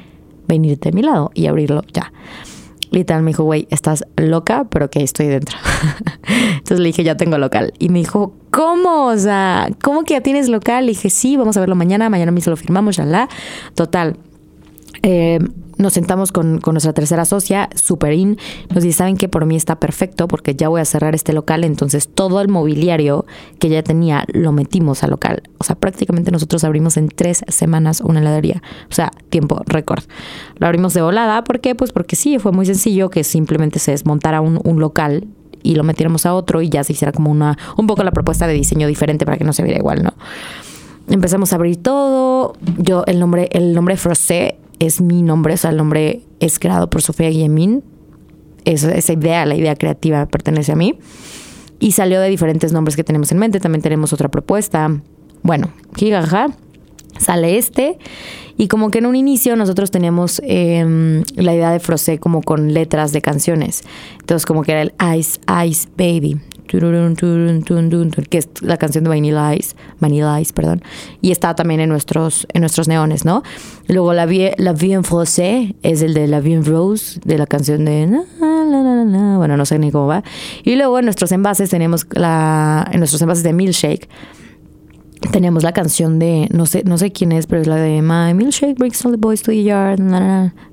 venirte 0.51 0.89
de 0.89 0.96
mi 0.96 1.01
lado 1.01 1.31
y 1.34 1.48
abrirlo 1.48 1.84
ya. 1.93 2.12
Literal 2.91 3.24
me 3.24 3.29
dijo, 3.29 3.43
güey, 3.43 3.67
estás 3.70 4.03
loca, 4.17 4.65
pero 4.70 4.89
que 4.89 5.01
estoy 5.01 5.27
dentro. 5.27 5.58
Entonces 6.27 6.79
le 6.79 6.88
dije, 6.88 7.05
ya 7.05 7.15
tengo 7.15 7.38
local. 7.38 7.74
Y 7.79 7.88
me 7.88 8.00
dijo, 8.00 8.34
¿cómo? 8.51 9.05
O 9.05 9.17
sea, 9.17 9.70
¿cómo 9.81 10.03
que 10.03 10.13
ya 10.15 10.22
tienes 10.22 10.50
local? 10.50 10.86
Le 10.86 10.91
dije, 10.91 11.10
sí, 11.10 11.38
vamos 11.38 11.55
a 11.55 11.62
verlo 11.62 11.75
mañana, 11.75 12.10
mañana 12.10 12.31
mismo 12.31 12.50
lo 12.50 12.58
firmamos, 12.58 12.98
ya 12.98 13.05
la. 13.05 13.29
Total. 13.75 14.17
Eh, 15.03 15.39
nos 15.81 15.93
sentamos 15.93 16.31
con, 16.31 16.60
nuestra 16.60 16.93
tercera 16.93 17.25
socia, 17.25 17.70
super 17.75 18.13
in, 18.13 18.38
nos 18.74 18.84
dice, 18.84 19.00
¿saben 19.00 19.17
qué? 19.17 19.27
Por 19.27 19.46
mí 19.46 19.55
está 19.55 19.79
perfecto 19.79 20.27
porque 20.27 20.55
ya 20.55 20.70
voy 20.70 20.79
a 20.79 20.86
cerrar 20.86 21.15
este 21.15 21.34
local, 21.34 21.63
entonces 21.63 22.08
todo 22.08 22.39
el 22.39 22.50
mobiliario 22.50 23.25
que 23.60 23.70
ya 23.70 23.81
tenía 23.81 24.25
lo 24.31 24.51
metimos 24.51 25.03
al 25.03 25.10
local. 25.10 25.41
O 25.58 25.63
sea, 25.63 25.75
prácticamente 25.75 26.29
nosotros 26.31 26.63
abrimos 26.63 26.98
en 26.98 27.10
tres 27.10 27.43
semanas 27.48 28.01
una 28.01 28.20
heladería, 28.20 28.62
o 28.89 28.93
sea, 28.93 29.12
tiempo 29.29 29.62
récord. 29.65 30.03
Lo 30.58 30.67
abrimos 30.67 30.93
de 30.93 31.01
volada, 31.01 31.43
¿por 31.43 31.60
qué? 31.60 31.74
Pues 31.74 31.91
porque 31.91 32.15
sí, 32.15 32.38
fue 32.38 32.51
muy 32.51 32.67
sencillo 32.67 33.10
que 33.10 33.24
simplemente 33.24 33.79
se 33.79 33.91
desmontara 33.91 34.39
un, 34.39 34.60
un 34.63 34.79
local 34.79 35.27
y 35.63 35.75
lo 35.75 35.84
metiéramos 35.84 36.25
a 36.25 36.34
otro 36.36 36.62
y 36.62 36.70
ya 36.70 36.84
se 36.84 36.93
hiciera 36.93 37.12
como 37.12 37.31
una, 37.31 37.58
un 37.77 37.88
poco 37.88 38.03
la 38.03 38.12
propuesta 38.12 38.46
de 38.48 38.53
diseño 38.53 38.88
diferente 38.88 39.25
para 39.25 39.38
que 39.38 39.43
no 39.43 39.53
se 39.53 39.63
viera 39.63 39.79
igual, 39.79 40.03
¿no? 40.03 40.13
Empezamos 41.08 41.51
a 41.53 41.55
abrir 41.55 41.77
todo. 41.77 42.53
Yo, 42.77 43.03
el 43.08 43.20
nombre, 43.20 43.50
el 43.51 43.74
nombre 43.74 43.98
Frosé 43.98 44.58
es 44.79 45.01
mi 45.01 45.22
nombre, 45.22 45.53
o 45.53 45.58
sea, 45.58 45.72
el 45.72 45.77
nombre 45.77 46.22
es 46.39 46.60
creado 46.60 46.89
por 46.89 47.01
Sofía 47.01 47.29
Guillemín. 47.29 47.84
Esa, 48.65 48.91
esa 48.91 49.13
idea, 49.13 49.46
la 49.46 49.55
idea 49.55 49.75
creativa 49.75 50.25
pertenece 50.27 50.72
a 50.72 50.75
mí. 50.75 50.98
Y 51.79 51.93
salió 51.93 52.22
de 52.22 52.29
diferentes 52.29 52.72
nombres 52.72 52.96
que 52.96 53.03
tenemos 53.03 53.31
en 53.31 53.39
mente. 53.39 53.60
También 53.60 53.81
tenemos 53.81 54.13
otra 54.13 54.29
propuesta. 54.29 55.01
Bueno, 55.41 55.72
jijaja. 55.96 56.48
Sale 57.17 57.58
este. 57.58 57.98
Y 58.58 58.67
como 58.67 58.91
que 58.91 59.00
en 59.00 59.08
un 59.08 59.15
inicio 59.15 59.55
nosotros 59.55 59.91
teníamos 59.91 60.41
eh, 60.46 61.24
la 61.36 61.53
idea 61.53 61.72
de 61.72 61.79
Frosé 61.79 62.20
como 62.20 62.41
con 62.41 62.74
letras 62.74 63.12
de 63.12 63.22
canciones. 63.22 63.84
Entonces 64.20 64.46
como 64.46 64.63
que 64.63 64.72
era 64.72 64.81
el 64.84 64.93
Ice, 65.17 65.39
Ice 65.65 65.89
Baby 65.98 66.39
que 66.80 68.38
es 68.38 68.50
la 68.62 68.78
canción 68.78 69.04
de 69.04 69.10
Vanilla 69.10 69.56
Ice, 69.56 69.75
Vanilla 70.00 70.40
Ice, 70.40 70.54
perdón, 70.54 70.84
y 71.22 71.32
está 71.32 71.56
también 71.56 71.80
en 71.80 71.90
nuestros, 71.90 72.48
en 72.54 72.62
nuestros 72.62 72.88
neones, 72.88 73.25
¿no? 73.25 73.44
Luego 73.88 74.13
La 74.13 74.25
Vie, 74.25 74.54
la 74.58 74.74
vie 74.74 74.94
en 74.94 75.04
Français 75.04 75.75
es 75.84 76.01
el 76.01 76.13
de 76.13 76.28
La 76.28 76.40
Vie 76.40 76.56
en 76.56 76.66
Rose, 76.66 77.20
de 77.24 77.38
la 77.38 77.48
canción 77.48 77.86
de 77.86 78.08
bueno, 79.38 79.58
no 79.58 79.66
sé 79.66 79.80
ni 79.80 79.92
cómo 79.92 80.08
va. 80.08 80.24
Y 80.63 80.75
luego 80.75 81.00
en 81.00 81.06
nuestros 81.06 81.32
envases 81.32 81.70
tenemos 81.70 82.06
la, 82.12 82.88
en 82.92 83.00
nuestros 83.00 83.22
envases 83.22 83.44
de 83.44 83.54
Milkshake, 83.54 84.08
teníamos 85.30 85.63
la 85.63 85.72
canción 85.72 86.18
de, 86.18 86.48
no 86.51 86.66
sé, 86.66 86.84
no 86.84 86.98
sé 86.98 87.12
quién 87.12 87.32
es, 87.32 87.46
pero 87.48 87.62
es 87.62 87.68
la 87.68 87.75
de 87.75 88.01
My 88.01 88.34
Milkshake 88.34 88.78
brings 88.78 89.06
all 89.06 89.12
the 89.12 89.18
boys 89.18 89.42
to 89.44 89.51
the 89.51 89.63
yard, 89.63 90.00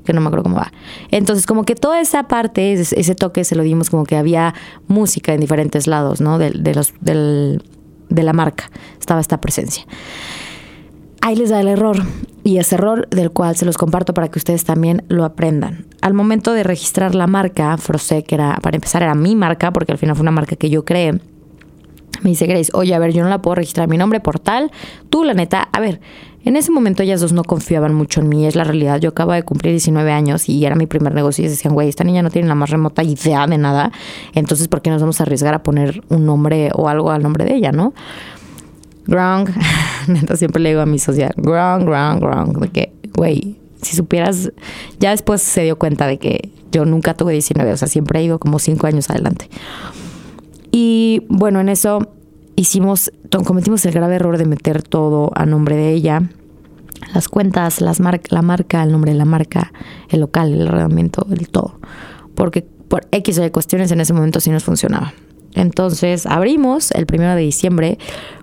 que 0.05 0.13
no 0.13 0.21
me 0.21 0.27
acuerdo 0.29 0.45
cómo 0.45 0.57
va. 0.57 0.73
Entonces, 1.11 1.47
como 1.47 1.65
que 1.65 1.75
toda 1.75 2.01
esa 2.01 2.29
parte, 2.29 2.73
ese 2.73 3.15
toque 3.15 3.45
se 3.45 3.55
lo 3.55 3.63
dimos 3.63 3.91
como 3.91 4.05
que 4.05 4.17
había 4.17 4.55
música 4.87 5.35
en 5.35 5.41
diferentes 5.41 5.87
lados, 5.87 6.21
¿no? 6.21 6.39
De, 6.39 6.51
de 6.51 6.75
los, 6.75 6.95
del, 7.01 7.63
de 8.09 8.23
la 8.23 8.33
marca, 8.33 8.71
estaba 8.99 9.21
esta 9.21 9.41
presencia. 9.41 9.85
Ahí 11.21 11.37
les 11.37 11.51
da 11.51 11.61
el 11.61 11.69
error, 11.69 12.03
y 12.45 12.57
ese 12.57 12.77
error 12.77 13.09
del 13.11 13.31
cual 13.31 13.57
se 13.57 13.67
los 13.67 13.77
comparto 13.77 14.15
para 14.15 14.29
que 14.29 14.39
ustedes 14.39 14.65
también 14.65 15.05
lo 15.09 15.25
aprendan. 15.25 15.87
Al 16.01 16.15
momento 16.15 16.53
de 16.53 16.63
registrar 16.63 17.15
la 17.15 17.27
marca, 17.27 17.77
Frosé, 17.77 18.23
que 18.25 18.37
era, 18.37 18.57
para 18.63 18.77
empezar, 18.77 19.03
era 19.03 19.15
mi 19.15 19.37
marca, 19.37 19.73
porque 19.73 19.93
al 19.93 19.99
final 19.99 20.17
fue 20.17 20.23
una 20.23 20.31
marca 20.31 20.57
que 20.57 20.71
yo 20.71 20.85
creé, 20.85 21.21
me 22.23 22.31
dice 22.31 22.47
Grace, 22.47 22.71
oye, 22.75 22.95
a 22.95 22.99
ver, 22.99 23.13
yo 23.13 23.23
no 23.23 23.29
la 23.29 23.41
puedo 23.41 23.57
registrar 23.57 23.89
mi 23.89 23.97
nombre 23.97 24.21
por 24.21 24.39
tal. 24.39 24.71
Tú, 25.11 25.25
la 25.25 25.35
neta, 25.35 25.69
a 25.73 25.81
ver, 25.81 26.01
en 26.45 26.57
ese 26.57 26.71
momento 26.71 27.03
ellas 27.03 27.21
dos 27.21 27.33
no 27.33 27.45
confiaban 27.45 27.95
mucho 27.95 28.21
en 28.21 28.29
mí, 28.29 28.47
es 28.47 28.57
la 28.57 28.65
realidad. 28.65 29.01
Yo 29.01 29.11
acabo 29.11 29.33
de 29.33 29.43
cumplir 29.43 29.73
19 29.73 30.11
años 30.13 30.49
y 30.49 30.65
era 30.65 30.77
mi 30.77 30.87
primer 30.87 31.15
negocio 31.15 31.45
y 31.45 31.49
decían, 31.49 31.75
güey, 31.75 31.89
esta 31.89 32.05
niña 32.05 32.23
no 32.23 32.31
tiene 32.31 32.49
la 32.49 32.55
más 32.55 32.71
remota 32.71 33.03
idea 33.03 33.47
de 33.47 33.59
nada. 33.59 33.93
Entonces, 34.35 34.69
¿por 34.69 34.81
qué 34.81 34.91
nos 34.91 35.01
vamos 35.01 35.21
a 35.21 35.25
arriesgar 35.25 35.55
a 35.55 35.63
poner 35.63 36.03
un 36.09 36.25
nombre 36.25 36.71
o 36.75 36.89
algo 36.89 37.11
al 37.11 37.23
nombre 37.23 37.45
de 37.45 37.55
ella, 37.55 37.73
no? 37.73 37.93
Grong, 39.07 39.49
neta, 40.07 40.37
siempre 40.37 40.63
le 40.63 40.71
digo 40.71 40.81
a 40.81 40.87
mi 40.87 40.99
socia, 40.99 41.31
grong, 41.37 41.85
grong, 41.85 42.21
grong, 42.21 42.59
de 42.59 42.69
que, 42.69 42.93
güey, 43.15 43.59
si 43.83 43.97
supieras, 43.97 44.53
ya 44.99 45.11
después 45.11 45.43
se 45.43 45.63
dio 45.63 45.79
cuenta 45.79 46.07
de 46.07 46.19
que 46.19 46.51
yo 46.73 46.85
nunca 46.85 47.15
tuve 47.15 47.33
19, 47.33 47.73
o 47.73 47.77
sea, 47.77 47.89
siempre 47.89 48.21
he 48.21 48.25
ido 48.25 48.39
como 48.39 48.59
5 48.59 48.87
años 48.87 49.11
adelante. 49.11 49.49
Y 50.71 51.23
bueno, 51.29 51.61
en 51.61 51.69
eso 51.69 52.09
hicimos, 52.57 53.13
cometimos 53.45 53.85
el 53.87 53.93
grave 53.93 54.17
error 54.17 54.39
de 54.39 54.45
meter 54.45 54.83
todo 54.83 55.31
a 55.35 55.47
nombre 55.47 55.77
de 55.77 55.93
ella. 55.93 56.23
Las 57.15 57.29
cuentas, 57.29 57.81
las 57.81 58.01
mar 58.01 58.21
la 58.31 58.43
marca, 58.43 58.83
el 58.83 58.91
nombre 58.91 59.13
de 59.13 59.19
la 59.19 59.25
marca, 59.25 59.73
el 60.09 60.21
local, 60.21 60.53
el 60.53 60.67
arrendamiento, 60.67 61.27
el 61.31 61.49
todo. 61.49 61.79
Porque 62.35 62.67
por 62.89 63.07
X 63.13 63.39
o 63.39 63.45
Y 63.45 63.51
cuestiones 63.51 63.93
en 63.93 64.01
ese 64.01 64.13
momento 64.13 64.41
sí 64.41 64.51
nos 64.51 64.65
funcionaba. 64.65 65.15
Entonces 65.55 66.27
abrimos 66.27 66.91
el 66.93 67.07
primero 67.07 67.35
de 67.35 67.43
diciembre. 67.43 67.99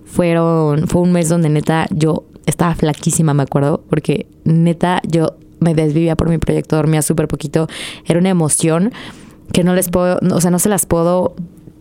Fueron, 0.05 0.87
fue 0.87 1.01
un 1.01 1.11
mes 1.11 1.27
donde 1.27 1.49
neta 1.49 1.87
yo 1.91 2.25
estaba 2.45 2.73
flaquísima, 2.75 3.33
me 3.33 3.43
acuerdo, 3.43 3.83
porque 3.89 4.27
neta 4.43 5.01
yo 5.07 5.35
me 5.59 5.73
desvivía 5.73 6.15
por 6.15 6.29
mi 6.29 6.37
proyecto, 6.37 6.75
dormía 6.75 7.01
súper 7.01 7.27
poquito. 7.27 7.67
Era 8.05 8.19
una 8.19 8.29
emoción 8.29 8.93
que 9.51 9.63
no 9.63 9.73
les 9.73 9.89
puedo, 9.89 10.19
o 10.31 10.41
sea, 10.41 10.51
no 10.51 10.59
se 10.59 10.69
las 10.69 10.85
puedo 10.85 11.35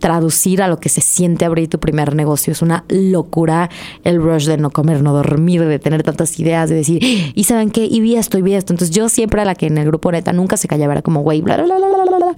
traducir 0.04 0.60
a 0.60 0.68
lo 0.68 0.76
que 0.80 0.90
se 0.90 1.00
siente 1.00 1.46
abrir 1.46 1.70
tu 1.70 1.80
primer 1.80 2.14
negocio. 2.14 2.52
Es 2.52 2.60
una 2.60 2.84
locura 2.90 3.70
el 4.02 4.20
rush 4.20 4.44
de 4.44 4.58
no 4.58 4.68
comer, 4.68 5.02
no 5.02 5.14
dormir, 5.14 5.64
de 5.64 5.78
tener 5.78 6.02
tantas 6.02 6.38
ideas, 6.38 6.68
de 6.68 6.74
decir, 6.76 7.02
y 7.34 7.44
saben 7.44 7.70
qué, 7.70 7.86
y 7.86 8.00
vi 8.00 8.16
esto, 8.16 8.36
y 8.36 8.42
vi 8.42 8.52
esto. 8.52 8.74
Entonces 8.74 8.94
yo 8.94 9.08
siempre 9.08 9.40
a 9.40 9.46
la 9.46 9.54
que 9.54 9.66
en 9.66 9.78
el 9.78 9.86
grupo 9.86 10.12
neta 10.12 10.34
nunca 10.34 10.58
se 10.58 10.68
callaba, 10.68 10.92
era 10.92 11.00
como, 11.00 11.22
güey, 11.22 11.40
bla, 11.40 11.56
bla, 11.56 11.78
bla, 11.78 11.78
bla, 11.78 12.18
bla. 12.18 12.36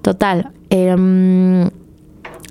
Total. 0.00 0.52
Eh, 0.70 1.68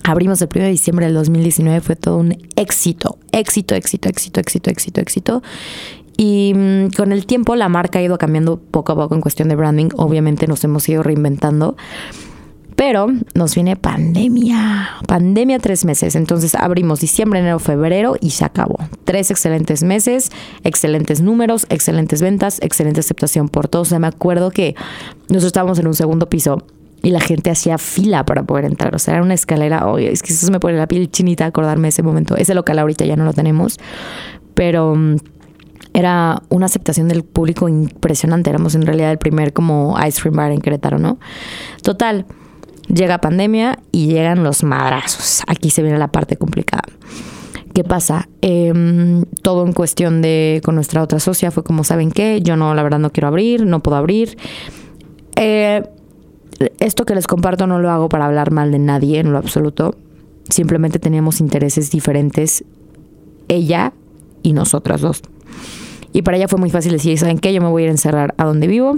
abrimos 0.04 0.42
el 0.42 0.50
1 0.54 0.66
de 0.66 0.70
diciembre 0.70 1.06
del 1.06 1.16
2019, 1.16 1.80
fue 1.80 1.96
todo 1.96 2.18
un 2.18 2.36
éxito, 2.58 3.20
éxito, 3.32 3.74
éxito, 3.74 4.10
éxito, 4.10 4.42
éxito, 4.42 4.70
éxito, 4.70 5.00
éxito. 5.00 5.44
Y 6.18 6.52
mm, 6.54 6.90
con 6.98 7.14
el 7.14 7.26
tiempo 7.26 7.56
la 7.56 7.70
marca 7.70 8.00
ha 8.00 8.02
ido 8.02 8.18
cambiando 8.18 8.58
poco 8.58 8.92
a 8.92 8.96
poco 8.98 9.16
en 9.16 9.22
cuestión 9.22 9.48
de 9.48 9.56
branding. 9.56 9.92
Obviamente 9.96 10.46
nos 10.46 10.62
hemos 10.66 10.90
ido 10.90 11.04
reinventando. 11.04 11.78
Pero 12.82 13.06
nos 13.36 13.54
viene 13.54 13.76
pandemia, 13.76 14.90
pandemia 15.08 15.60
tres 15.60 15.86
meses. 15.86 16.16
Entonces 16.16 16.56
abrimos 16.56 17.00
diciembre, 17.00 17.40
enero, 17.40 17.60
febrero 17.60 18.16
y 18.20 18.32
se 18.32 18.44
acabó. 18.44 18.80
Tres 19.06 19.30
excelentes 19.30 19.84
meses, 19.84 20.32
excelentes 20.64 21.22
números, 21.22 21.68
excelentes 21.70 22.24
ventas, 22.24 22.58
excelente 22.64 23.02
aceptación 23.02 23.50
por 23.50 23.68
todos. 23.68 23.90
O 23.90 23.92
sea, 23.92 24.00
me 24.00 24.08
acuerdo 24.08 24.50
que 24.50 24.74
nosotros 25.30 25.46
estábamos 25.46 25.78
en 25.78 25.86
un 25.86 25.94
segundo 25.94 26.28
piso 26.28 26.66
y 27.04 27.12
la 27.12 27.20
gente 27.20 27.52
hacía 27.52 27.78
fila 27.78 28.26
para 28.26 28.42
poder 28.42 28.66
entrar. 28.66 28.96
O 28.96 28.98
sea, 28.98 29.14
era 29.14 29.24
una 29.24 29.36
escalera. 29.36 29.86
Oye, 29.86 30.12
es 30.12 30.24
que 30.24 30.34
eso 30.34 30.52
me 30.52 30.60
pone 30.60 30.76
la 30.76 30.88
piel 30.88 31.12
chinita 31.12 31.46
acordarme 31.46 31.84
de 31.84 31.90
ese 31.90 32.02
momento. 32.02 32.36
Ese 32.36 32.56
local 32.56 32.80
ahorita 32.80 33.06
ya 33.06 33.16
no 33.16 33.26
lo 33.26 33.34
tenemos, 33.34 33.78
pero 34.56 34.96
mm, 34.96 35.18
era 35.94 36.42
una 36.50 36.66
aceptación 36.66 37.10
del 37.10 37.24
público 37.26 37.70
impresionante. 37.70 38.50
Éramos 38.50 38.74
en 38.74 38.88
realidad 38.88 39.12
el 39.12 39.20
primer 39.20 39.54
como 39.54 39.96
ice 40.04 40.20
cream 40.20 40.36
bar 40.36 40.52
en 40.52 40.62
Querétaro, 40.62 40.98
¿no? 40.98 41.20
Total, 41.84 42.26
llega 42.94 43.20
pandemia 43.20 43.80
y 43.92 44.08
llegan 44.08 44.44
los 44.44 44.64
madrazos. 44.64 45.44
Aquí 45.48 45.70
se 45.70 45.82
viene 45.82 45.98
la 45.98 46.10
parte 46.10 46.38
complicada. 46.38 46.84
¿Qué 47.74 47.84
pasa? 47.84 48.28
Em, 48.42 49.24
todo 49.42 49.66
en 49.66 49.74
cuestión 49.74 50.22
de 50.22 50.62
con 50.64 50.76
nuestra 50.76 51.02
otra 51.02 51.20
socia 51.20 51.52
fue 51.52 51.64
como, 51.64 51.84
¿saben 51.84 52.12
qué? 52.12 52.42
Yo 52.42 52.58
no, 52.58 52.76
la 52.76 52.84
verdad 52.84 53.00
no 53.00 53.12
quiero 53.12 53.28
abrir, 53.30 53.66
no 53.66 53.82
puedo 53.82 53.98
abrir. 53.98 54.38
Eh, 55.38 55.84
esto 56.80 57.06
que 57.06 57.16
les 57.16 57.28
comparto 57.28 57.68
no 57.68 57.80
lo 57.80 57.90
hago 57.90 58.10
para 58.10 58.26
hablar 58.26 58.52
mal 58.52 58.72
de 58.72 58.80
nadie 58.80 59.20
en 59.20 59.32
lo 59.32 59.38
absoluto. 59.38 59.96
Simplemente 60.50 61.00
teníamos 61.00 61.40
intereses 61.40 61.92
diferentes, 61.92 62.66
ella 63.48 63.94
y 64.44 64.54
nosotras 64.54 65.02
dos. 65.02 65.22
Y 66.14 66.24
para 66.24 66.38
ella 66.38 66.50
fue 66.50 66.60
muy 66.60 66.70
fácil 66.70 66.92
decir, 66.92 67.18
¿saben 67.18 67.40
qué? 67.40 67.54
Yo 67.54 67.62
me 67.62 67.70
voy 67.70 67.84
a 67.84 67.86
ir 67.86 67.90
a 67.90 67.94
encerrar 67.94 68.36
a 68.38 68.44
donde 68.44 68.68
vivo. 68.68 68.98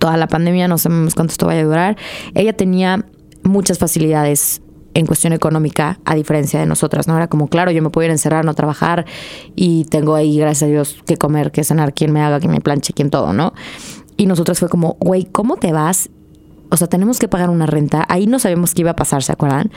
Toda 0.00 0.16
la 0.16 0.26
pandemia, 0.26 0.66
no 0.66 0.78
sabemos 0.78 1.14
cuánto 1.14 1.30
esto 1.30 1.46
vaya 1.46 1.60
a 1.60 1.64
durar. 1.64 1.96
Ella 2.34 2.52
tenía 2.52 3.06
muchas 3.44 3.78
facilidades 3.78 4.62
en 4.94 5.06
cuestión 5.06 5.32
económica, 5.32 6.00
a 6.04 6.16
diferencia 6.16 6.58
de 6.58 6.66
nosotras, 6.66 7.06
¿no? 7.06 7.16
Era 7.16 7.28
como, 7.28 7.46
claro, 7.46 7.70
yo 7.70 7.80
me 7.82 7.90
puedo 7.90 8.06
ir 8.06 8.10
a 8.10 8.14
encerrar, 8.14 8.44
no 8.44 8.54
trabajar 8.54 9.06
y 9.54 9.84
tengo 9.84 10.16
ahí, 10.16 10.36
gracias 10.36 10.64
a 10.64 10.72
Dios, 10.72 10.96
que 11.06 11.16
comer, 11.16 11.52
que 11.52 11.62
cenar, 11.62 11.94
quien 11.94 12.12
me 12.12 12.20
haga, 12.22 12.40
quien 12.40 12.50
me 12.50 12.60
planche, 12.60 12.92
quien 12.92 13.10
todo, 13.10 13.32
¿no? 13.32 13.52
Y 14.16 14.26
nosotras 14.26 14.58
fue 14.58 14.68
como, 14.68 14.96
güey, 14.98 15.26
¿cómo 15.26 15.56
te 15.56 15.72
vas? 15.72 16.10
O 16.70 16.76
sea, 16.76 16.88
tenemos 16.88 17.18
que 17.18 17.28
pagar 17.28 17.50
una 17.50 17.66
renta. 17.66 18.04
Ahí 18.08 18.26
no 18.26 18.38
sabemos 18.38 18.74
qué 18.74 18.82
iba 18.82 18.92
a 18.92 18.96
pasar, 18.96 19.22
¿se 19.22 19.32
acuerdan? 19.32 19.70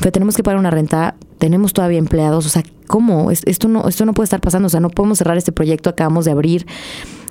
Pero 0.00 0.12
tenemos 0.12 0.36
que 0.36 0.42
pagar 0.42 0.58
una 0.58 0.70
renta, 0.70 1.14
tenemos 1.38 1.72
todavía 1.72 1.98
empleados, 1.98 2.46
o 2.46 2.48
sea, 2.48 2.62
¿cómo? 2.86 3.30
Esto 3.30 3.68
no, 3.68 3.88
esto 3.88 4.06
no 4.06 4.14
puede 4.14 4.24
estar 4.24 4.40
pasando, 4.40 4.66
o 4.66 4.70
sea, 4.70 4.80
no 4.80 4.90
podemos 4.90 5.18
cerrar 5.18 5.36
este 5.36 5.52
proyecto, 5.52 5.90
acabamos 5.90 6.24
de 6.24 6.32
abrir. 6.32 6.66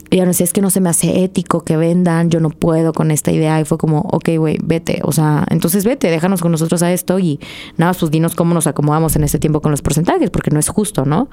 Y 0.09 0.19
ahora 0.19 0.33
sí, 0.33 0.43
es 0.43 0.53
que 0.53 0.61
no 0.61 0.69
se 0.69 0.79
me 0.79 0.89
hace 0.89 1.23
ético 1.23 1.63
que 1.63 1.75
vendan, 1.77 2.29
yo 2.29 2.39
no 2.39 2.49
puedo 2.49 2.93
con 2.93 3.11
esta 3.11 3.31
idea. 3.31 3.59
Y 3.59 3.65
fue 3.65 3.77
como, 3.77 3.99
ok, 3.99 4.29
güey, 4.37 4.57
vete. 4.63 5.01
O 5.03 5.11
sea, 5.11 5.45
entonces 5.49 5.83
vete, 5.83 6.09
déjanos 6.09 6.41
con 6.41 6.51
nosotros 6.51 6.81
a 6.83 6.93
esto 6.93 7.19
y 7.19 7.39
nada, 7.77 7.93
pues 7.93 8.11
dinos 8.11 8.35
cómo 8.35 8.53
nos 8.53 8.67
acomodamos 8.67 9.15
en 9.15 9.23
este 9.23 9.39
tiempo 9.39 9.61
con 9.61 9.71
los 9.71 9.81
porcentajes, 9.81 10.29
porque 10.29 10.51
no 10.51 10.59
es 10.59 10.69
justo, 10.69 11.05
¿no? 11.05 11.29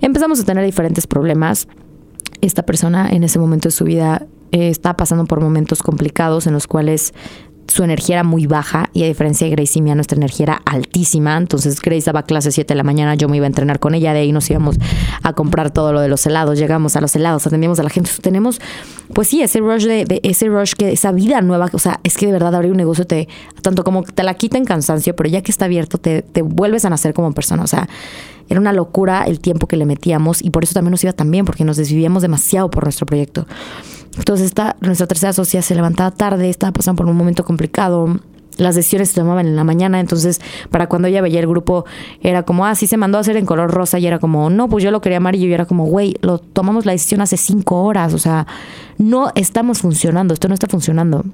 Empezamos 0.00 0.40
a 0.40 0.44
tener 0.44 0.64
diferentes 0.64 1.06
problemas. 1.06 1.68
Esta 2.40 2.64
persona 2.64 3.10
en 3.10 3.24
ese 3.24 3.38
momento 3.38 3.68
de 3.68 3.72
su 3.72 3.84
vida 3.84 4.26
eh, 4.52 4.68
está 4.68 4.96
pasando 4.96 5.24
por 5.24 5.40
momentos 5.40 5.82
complicados 5.82 6.46
en 6.46 6.52
los 6.52 6.66
cuales 6.66 7.12
su 7.68 7.82
energía 7.82 8.16
era 8.16 8.24
muy 8.24 8.46
baja 8.46 8.90
y 8.92 9.02
a 9.02 9.06
diferencia 9.06 9.46
de 9.46 9.50
Grace 9.52 9.78
y 9.78 9.82
mía, 9.82 9.94
nuestra 9.94 10.16
energía 10.16 10.44
era 10.44 10.62
altísima. 10.64 11.36
Entonces 11.36 11.80
Grace 11.80 12.04
daba 12.04 12.22
clase 12.22 12.52
7 12.52 12.72
de 12.72 12.76
la 12.76 12.82
mañana, 12.82 13.14
yo 13.14 13.28
me 13.28 13.36
iba 13.36 13.46
a 13.46 13.48
entrenar 13.48 13.78
con 13.78 13.94
ella, 13.94 14.12
de 14.12 14.20
ahí 14.20 14.32
nos 14.32 14.48
íbamos 14.50 14.76
a 15.22 15.32
comprar 15.32 15.70
todo 15.70 15.92
lo 15.92 16.00
de 16.00 16.08
los 16.08 16.24
helados, 16.26 16.58
llegamos 16.58 16.96
a 16.96 17.00
los 17.00 17.14
helados, 17.16 17.46
atendíamos 17.46 17.78
a 17.80 17.82
la 17.82 17.90
gente. 17.90 18.10
Tenemos, 18.20 18.60
pues 19.12 19.28
sí, 19.28 19.42
ese 19.42 19.60
rush 19.60 19.84
de, 19.84 20.04
de 20.04 20.20
ese 20.22 20.48
rush 20.48 20.74
que 20.74 20.92
esa 20.92 21.12
vida 21.12 21.40
nueva, 21.40 21.68
o 21.72 21.78
sea, 21.78 22.00
es 22.04 22.16
que 22.16 22.26
de 22.26 22.32
verdad 22.32 22.54
abrir 22.54 22.70
un 22.70 22.76
negocio 22.76 23.06
te, 23.06 23.28
tanto 23.62 23.84
como 23.84 24.02
te 24.02 24.22
la 24.22 24.34
quita 24.34 24.58
en 24.58 24.64
cansancio, 24.64 25.16
pero 25.16 25.28
ya 25.28 25.42
que 25.42 25.50
está 25.50 25.64
abierto, 25.64 25.98
te, 25.98 26.22
te 26.22 26.42
vuelves 26.42 26.84
a 26.84 26.90
nacer 26.90 27.14
como 27.14 27.32
persona. 27.32 27.62
O 27.62 27.66
sea, 27.66 27.88
era 28.48 28.60
una 28.60 28.72
locura 28.72 29.24
el 29.26 29.40
tiempo 29.40 29.66
que 29.66 29.76
le 29.76 29.86
metíamos 29.86 30.42
y 30.42 30.50
por 30.50 30.64
eso 30.64 30.74
también 30.74 30.92
nos 30.92 31.02
iba 31.04 31.12
tan 31.12 31.30
bien, 31.30 31.44
porque 31.44 31.64
nos 31.64 31.76
desvivíamos 31.76 32.22
demasiado 32.22 32.70
por 32.70 32.84
nuestro 32.84 33.06
proyecto. 33.06 33.46
Entonces 34.16 34.46
esta, 34.46 34.76
nuestra 34.80 35.06
tercera 35.06 35.32
socia 35.32 35.62
se 35.62 35.74
levantaba 35.74 36.10
tarde, 36.10 36.48
estaba 36.48 36.72
pasando 36.72 36.98
por 36.98 37.10
un 37.10 37.16
momento 37.16 37.44
complicado. 37.44 38.18
Las 38.56 38.76
decisiones 38.76 39.08
se 39.08 39.20
tomaban 39.20 39.46
en 39.46 39.56
la 39.56 39.64
mañana, 39.64 39.98
entonces 39.98 40.40
para 40.70 40.88
cuando 40.88 41.08
ella 41.08 41.20
veía 41.20 41.40
el 41.40 41.48
grupo 41.48 41.84
era 42.20 42.44
como, 42.44 42.66
ah, 42.66 42.74
sí 42.76 42.86
se 42.86 42.96
mandó 42.96 43.18
a 43.18 43.22
hacer 43.22 43.36
en 43.36 43.46
color 43.46 43.72
rosa 43.72 43.98
y 43.98 44.06
era 44.06 44.20
como, 44.20 44.48
no, 44.48 44.68
pues 44.68 44.84
yo 44.84 44.92
lo 44.92 45.00
quería 45.00 45.18
amarillo 45.18 45.48
y 45.48 45.52
era 45.52 45.66
como, 45.66 45.86
güey, 45.86 46.14
lo 46.20 46.38
tomamos 46.38 46.86
la 46.86 46.92
decisión 46.92 47.20
hace 47.20 47.36
cinco 47.36 47.82
horas, 47.82 48.14
o 48.14 48.18
sea, 48.18 48.46
no 48.96 49.32
estamos 49.34 49.80
funcionando, 49.80 50.34
esto 50.34 50.46
no 50.46 50.54
está 50.54 50.68
funcionando. 50.68 51.24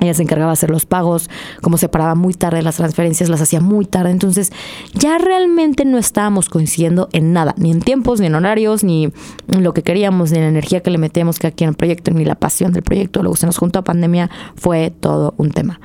Ella 0.00 0.14
se 0.14 0.22
encargaba 0.22 0.50
de 0.50 0.54
hacer 0.54 0.70
los 0.70 0.86
pagos, 0.86 1.28
como 1.60 1.76
se 1.76 1.88
paraba 1.88 2.14
muy 2.14 2.34
tarde 2.34 2.62
las 2.62 2.76
transferencias, 2.76 3.28
las 3.28 3.40
hacía 3.40 3.60
muy 3.60 3.84
tarde. 3.84 4.10
Entonces 4.10 4.50
ya 4.94 5.18
realmente 5.18 5.84
no 5.84 5.98
estábamos 5.98 6.48
coincidiendo 6.48 7.08
en 7.12 7.32
nada, 7.32 7.54
ni 7.58 7.70
en 7.70 7.80
tiempos, 7.80 8.20
ni 8.20 8.26
en 8.26 8.34
horarios, 8.34 8.82
ni 8.82 9.12
en 9.48 9.62
lo 9.62 9.74
que 9.74 9.82
queríamos, 9.82 10.32
ni 10.32 10.38
en 10.38 10.44
la 10.44 10.50
energía 10.50 10.80
que 10.80 10.90
le 10.90 10.98
metemos 10.98 11.38
que 11.38 11.46
aquí 11.46 11.64
en 11.64 11.70
el 11.70 11.76
proyecto, 11.76 12.10
ni 12.12 12.24
la 12.24 12.34
pasión 12.34 12.72
del 12.72 12.82
proyecto. 12.82 13.22
Luego 13.22 13.36
se 13.36 13.46
nos 13.46 13.58
juntó 13.58 13.78
a 13.78 13.84
pandemia, 13.84 14.30
fue 14.56 14.90
todo 14.90 15.34
un 15.36 15.50
tema. 15.50 15.80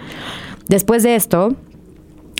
Después 0.67 1.03
de 1.03 1.15
esto, 1.15 1.53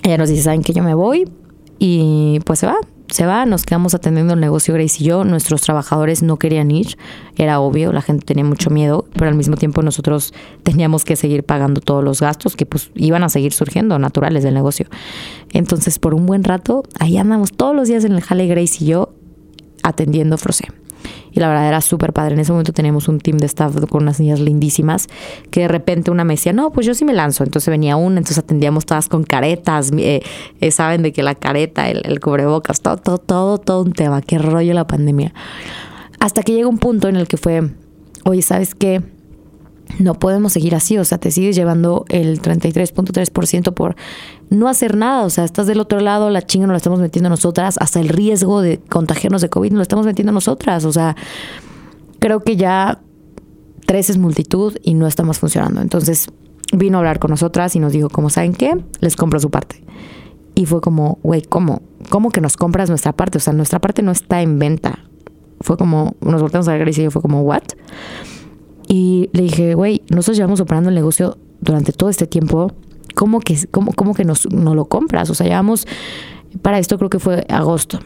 ella 0.03 0.17
nos 0.17 0.29
dice, 0.29 0.43
¿saben 0.43 0.63
que 0.63 0.73
yo 0.73 0.81
me 0.81 0.93
voy? 0.93 1.29
Y 1.77 2.39
pues 2.45 2.59
se 2.59 2.67
va, 2.67 2.77
se 3.09 3.25
va, 3.25 3.45
nos 3.45 3.63
quedamos 3.63 3.93
atendiendo 3.93 4.33
el 4.33 4.39
negocio 4.39 4.73
Grace 4.73 4.97
y 5.03 5.05
yo, 5.05 5.23
nuestros 5.23 5.61
trabajadores 5.61 6.23
no 6.23 6.37
querían 6.37 6.71
ir, 6.71 6.97
era 7.37 7.59
obvio, 7.59 7.91
la 7.93 8.01
gente 8.01 8.25
tenía 8.25 8.43
mucho 8.43 8.69
miedo, 8.69 9.05
pero 9.13 9.27
al 9.27 9.35
mismo 9.35 9.57
tiempo 9.57 9.81
nosotros 9.81 10.33
teníamos 10.63 11.05
que 11.05 11.15
seguir 11.15 11.43
pagando 11.43 11.81
todos 11.81 12.03
los 12.03 12.21
gastos 12.21 12.55
que 12.55 12.65
pues 12.65 12.91
iban 12.95 13.23
a 13.23 13.29
seguir 13.29 13.53
surgiendo, 13.53 13.99
naturales 13.99 14.43
del 14.43 14.53
negocio. 14.53 14.87
Entonces, 15.51 15.99
por 15.99 16.13
un 16.13 16.25
buen 16.25 16.43
rato, 16.43 16.83
ahí 16.99 17.17
andamos 17.17 17.51
todos 17.51 17.75
los 17.75 17.87
días 17.87 18.03
en 18.05 18.13
el 18.13 18.21
jale 18.21 18.47
Grace 18.47 18.83
y 18.83 18.87
yo 18.87 19.13
atendiendo 19.83 20.37
Frosé. 20.37 20.65
Y 21.31 21.39
la 21.39 21.47
verdad 21.49 21.67
era 21.67 21.81
súper 21.81 22.13
padre. 22.13 22.35
En 22.35 22.39
ese 22.39 22.51
momento 22.51 22.73
teníamos 22.73 23.07
un 23.07 23.19
team 23.19 23.37
de 23.37 23.45
staff 23.45 23.75
con 23.89 24.03
unas 24.03 24.19
niñas 24.19 24.39
lindísimas 24.39 25.07
que 25.51 25.61
de 25.61 25.67
repente 25.67 26.11
una 26.11 26.23
me 26.23 26.35
decía, 26.35 26.53
no, 26.53 26.71
pues 26.71 26.85
yo 26.85 26.93
sí 26.93 27.05
me 27.05 27.13
lanzo. 27.13 27.43
Entonces 27.43 27.69
venía 27.69 27.95
una, 27.95 28.17
entonces 28.17 28.37
atendíamos 28.37 28.85
todas 28.85 29.09
con 29.09 29.23
caretas. 29.23 29.91
Eh, 29.97 30.21
eh, 30.61 30.71
saben 30.71 31.01
de 31.01 31.11
que 31.11 31.23
la 31.23 31.35
careta, 31.35 31.89
el, 31.89 32.01
el 32.05 32.19
cubrebocas, 32.19 32.81
todo, 32.81 32.97
todo, 32.97 33.17
todo, 33.17 33.57
todo 33.57 33.81
un 33.81 33.93
tema. 33.93 34.21
Qué 34.21 34.37
rollo 34.37 34.73
la 34.73 34.87
pandemia. 34.87 35.33
Hasta 36.19 36.43
que 36.43 36.53
llega 36.53 36.67
un 36.67 36.77
punto 36.77 37.07
en 37.07 37.15
el 37.15 37.27
que 37.27 37.37
fue, 37.37 37.69
oye, 38.23 38.41
¿sabes 38.41 38.75
qué? 38.75 39.01
No 39.99 40.15
podemos 40.15 40.53
seguir 40.53 40.75
así, 40.75 40.97
o 40.97 41.05
sea, 41.05 41.17
te 41.17 41.31
sigues 41.31 41.55
llevando 41.55 42.05
el 42.09 42.41
33.3% 42.41 43.73
por 43.73 43.95
no 44.49 44.67
hacer 44.67 44.95
nada, 44.95 45.23
o 45.23 45.29
sea, 45.29 45.43
estás 45.43 45.67
del 45.67 45.79
otro 45.79 45.99
lado, 45.99 46.29
la 46.29 46.41
chinga 46.41 46.67
nos 46.67 46.73
la 46.73 46.77
estamos 46.77 46.99
metiendo 46.99 47.29
nosotras, 47.29 47.75
hasta 47.79 47.99
el 47.99 48.09
riesgo 48.09 48.61
de 48.61 48.79
contagiarnos 48.79 49.41
de 49.41 49.49
COVID 49.49 49.71
nos 49.71 49.77
lo 49.77 49.83
estamos 49.83 50.05
metiendo 50.05 50.31
nosotras, 50.31 50.85
o 50.85 50.91
sea, 50.91 51.15
creo 52.19 52.43
que 52.43 52.55
ya 52.55 52.99
tres 53.85 54.09
es 54.09 54.17
multitud 54.17 54.75
y 54.81 54.95
no 54.95 55.07
estamos 55.07 55.39
funcionando. 55.39 55.81
Entonces 55.81 56.27
vino 56.73 56.97
a 56.97 56.99
hablar 56.99 57.19
con 57.19 57.31
nosotras 57.31 57.75
y 57.75 57.79
nos 57.79 57.93
dijo, 57.93 58.09
como 58.09 58.29
saben 58.29 58.53
qué, 58.53 58.75
les 58.99 59.15
compro 59.15 59.39
su 59.39 59.49
parte. 59.49 59.83
Y 60.55 60.65
fue 60.65 60.81
como, 60.81 61.19
güey, 61.21 61.41
¿cómo? 61.41 61.81
¿Cómo 62.09 62.31
que 62.31 62.41
nos 62.41 62.57
compras 62.57 62.89
nuestra 62.89 63.13
parte? 63.13 63.37
O 63.37 63.41
sea, 63.41 63.53
nuestra 63.53 63.79
parte 63.79 64.01
no 64.01 64.11
está 64.11 64.41
en 64.41 64.57
venta. 64.57 64.99
Fue 65.61 65.77
como, 65.77 66.15
nos 66.21 66.41
volteamos 66.41 66.67
a 66.67 66.73
ver 66.73 66.87
y 66.87 66.93
yo 66.93 67.11
fue 67.11 67.21
como, 67.21 67.41
¿what? 67.41 67.63
Le 69.35 69.43
dije, 69.43 69.75
güey, 69.75 70.01
nosotros 70.09 70.37
llevamos 70.37 70.61
operando 70.61 70.87
el 70.87 70.95
negocio 70.95 71.37
durante 71.59 71.91
todo 71.91 72.09
este 72.09 72.25
tiempo. 72.25 72.71
¿Cómo 73.15 73.41
que, 73.41 73.57
cómo, 73.69 73.91
cómo 73.91 74.13
que 74.13 74.23
nos, 74.23 74.49
no 74.49 74.75
lo 74.75 74.85
compras? 74.85 75.29
O 75.29 75.35
sea, 75.35 75.45
llevamos, 75.45 75.85
para 76.61 76.79
esto 76.79 76.97
creo 76.97 77.09
que 77.09 77.19
fue 77.19 77.45
agosto. 77.49 77.99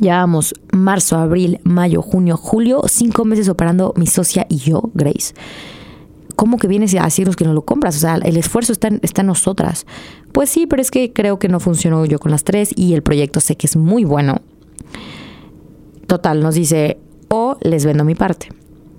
Llevamos 0.00 0.54
marzo, 0.72 1.18
abril, 1.18 1.60
mayo, 1.62 2.02
junio, 2.02 2.36
julio, 2.36 2.82
cinco 2.88 3.24
meses 3.24 3.48
operando 3.48 3.94
mi 3.96 4.08
socia 4.08 4.44
y 4.48 4.56
yo, 4.56 4.90
Grace. 4.92 5.34
¿Cómo 6.34 6.58
que 6.58 6.66
vienes 6.66 6.96
a 6.96 7.04
decirnos 7.04 7.36
que 7.36 7.44
no 7.44 7.52
lo 7.52 7.62
compras? 7.62 7.96
O 7.98 8.00
sea, 8.00 8.16
el 8.16 8.36
esfuerzo 8.36 8.72
está 8.72 8.88
en, 8.88 8.98
está 9.04 9.20
en 9.20 9.28
nosotras. 9.28 9.86
Pues 10.32 10.50
sí, 10.50 10.66
pero 10.66 10.82
es 10.82 10.90
que 10.90 11.12
creo 11.12 11.38
que 11.38 11.48
no 11.48 11.60
funcionó 11.60 12.04
yo 12.06 12.18
con 12.18 12.32
las 12.32 12.42
tres 12.42 12.70
y 12.74 12.94
el 12.94 13.04
proyecto 13.04 13.38
sé 13.38 13.54
que 13.54 13.68
es 13.68 13.76
muy 13.76 14.02
bueno. 14.02 14.40
Total, 16.08 16.40
nos 16.40 16.56
dice, 16.56 16.98
o 17.28 17.56
les 17.60 17.84
vendo 17.84 18.02
mi 18.02 18.16
parte. 18.16 18.48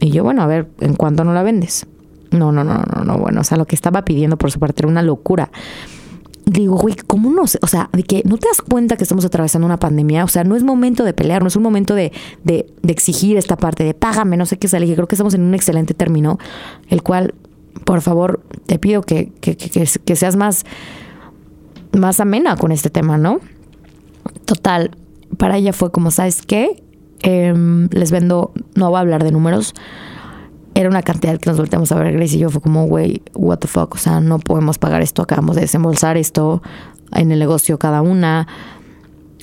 Y 0.02 0.10
yo, 0.10 0.24
bueno, 0.24 0.42
a 0.42 0.48
ver, 0.48 0.68
¿en 0.82 0.96
cuánto 0.96 1.24
no 1.24 1.34
la 1.34 1.44
vendes? 1.44 1.86
No, 2.32 2.52
no, 2.52 2.64
no, 2.64 2.82
no, 2.94 3.04
no, 3.06 3.18
bueno, 3.18 3.42
o 3.42 3.44
sea, 3.44 3.58
lo 3.58 3.66
que 3.66 3.76
estaba 3.76 4.04
pidiendo 4.04 4.38
por 4.38 4.52
su 4.52 4.60
parte 4.60 4.82
era 4.82 4.88
una 4.88 5.04
locura. 5.04 5.52
Digo, 6.46 6.76
güey, 6.76 6.96
¿cómo 7.06 7.30
no? 7.30 7.44
O 7.44 7.68
sea, 7.68 7.90
de 7.94 8.02
que 8.02 8.24
no 8.26 8.38
te 8.38 8.48
das 8.48 8.62
cuenta 8.62 8.98
que 8.98 9.04
estamos 9.04 9.24
atravesando 9.26 9.68
una 9.68 9.78
pandemia. 9.78 10.24
O 10.24 10.28
sea, 10.28 10.44
no 10.44 10.56
es 10.56 10.64
momento 10.64 11.04
de 11.04 11.14
pelear, 11.14 11.44
no 11.44 11.50
es 11.50 11.56
un 11.56 11.62
momento 11.62 11.94
de, 11.94 12.12
de, 12.44 12.66
de 12.82 12.92
exigir 12.92 13.38
esta 13.38 13.58
parte, 13.58 13.84
de 13.84 13.94
págame, 13.94 14.38
no 14.38 14.48
sé 14.48 14.58
qué 14.58 14.68
sale. 14.68 14.92
Creo 14.92 15.08
que 15.08 15.16
estamos 15.16 15.36
en 15.36 15.44
un 15.44 15.54
excelente 15.54 15.94
término, 15.94 16.40
el 16.90 17.04
cual, 17.04 17.36
por 17.86 18.02
favor, 18.02 18.42
te 18.66 18.80
pido 18.80 19.04
que, 19.04 19.32
que, 19.40 19.56
que, 19.56 19.70
que 20.04 20.16
seas 20.16 20.36
más, 20.36 20.66
más 21.96 22.20
amena 22.20 22.56
con 22.56 22.72
este 22.72 22.90
tema, 22.90 23.20
¿no? 23.20 23.40
Total, 24.46 24.98
para 25.38 25.58
ella 25.58 25.74
fue 25.74 25.92
como, 25.92 26.10
¿sabes 26.10 26.42
qué? 26.42 26.82
Em, 27.24 27.88
les 27.92 28.12
vendo, 28.12 28.52
no 28.76 28.90
voy 28.90 28.98
a 28.98 29.02
hablar 29.02 29.24
de 29.24 29.32
números, 29.32 29.74
era 30.74 30.90
una 30.90 31.04
cantidad 31.04 31.38
que 31.38 31.50
nos 31.50 31.58
volteamos 31.58 31.92
a 31.92 31.96
ver 31.96 32.14
Grace 32.14 32.36
y 32.36 32.40
yo 32.40 32.50
fue 32.50 32.62
como, 32.62 32.88
güey, 32.88 33.22
what 33.36 33.60
the 33.60 33.68
fuck, 33.68 33.94
o 33.94 33.98
sea, 33.98 34.22
no 34.22 34.40
podemos 34.40 34.78
pagar 34.78 35.02
esto, 35.02 35.22
acabamos 35.22 35.56
de 35.56 35.64
desembolsar 35.64 36.18
esto 36.18 36.62
en 37.14 37.32
el 37.32 37.40
negocio 37.40 37.78
cada 37.78 38.02
una. 38.02 38.48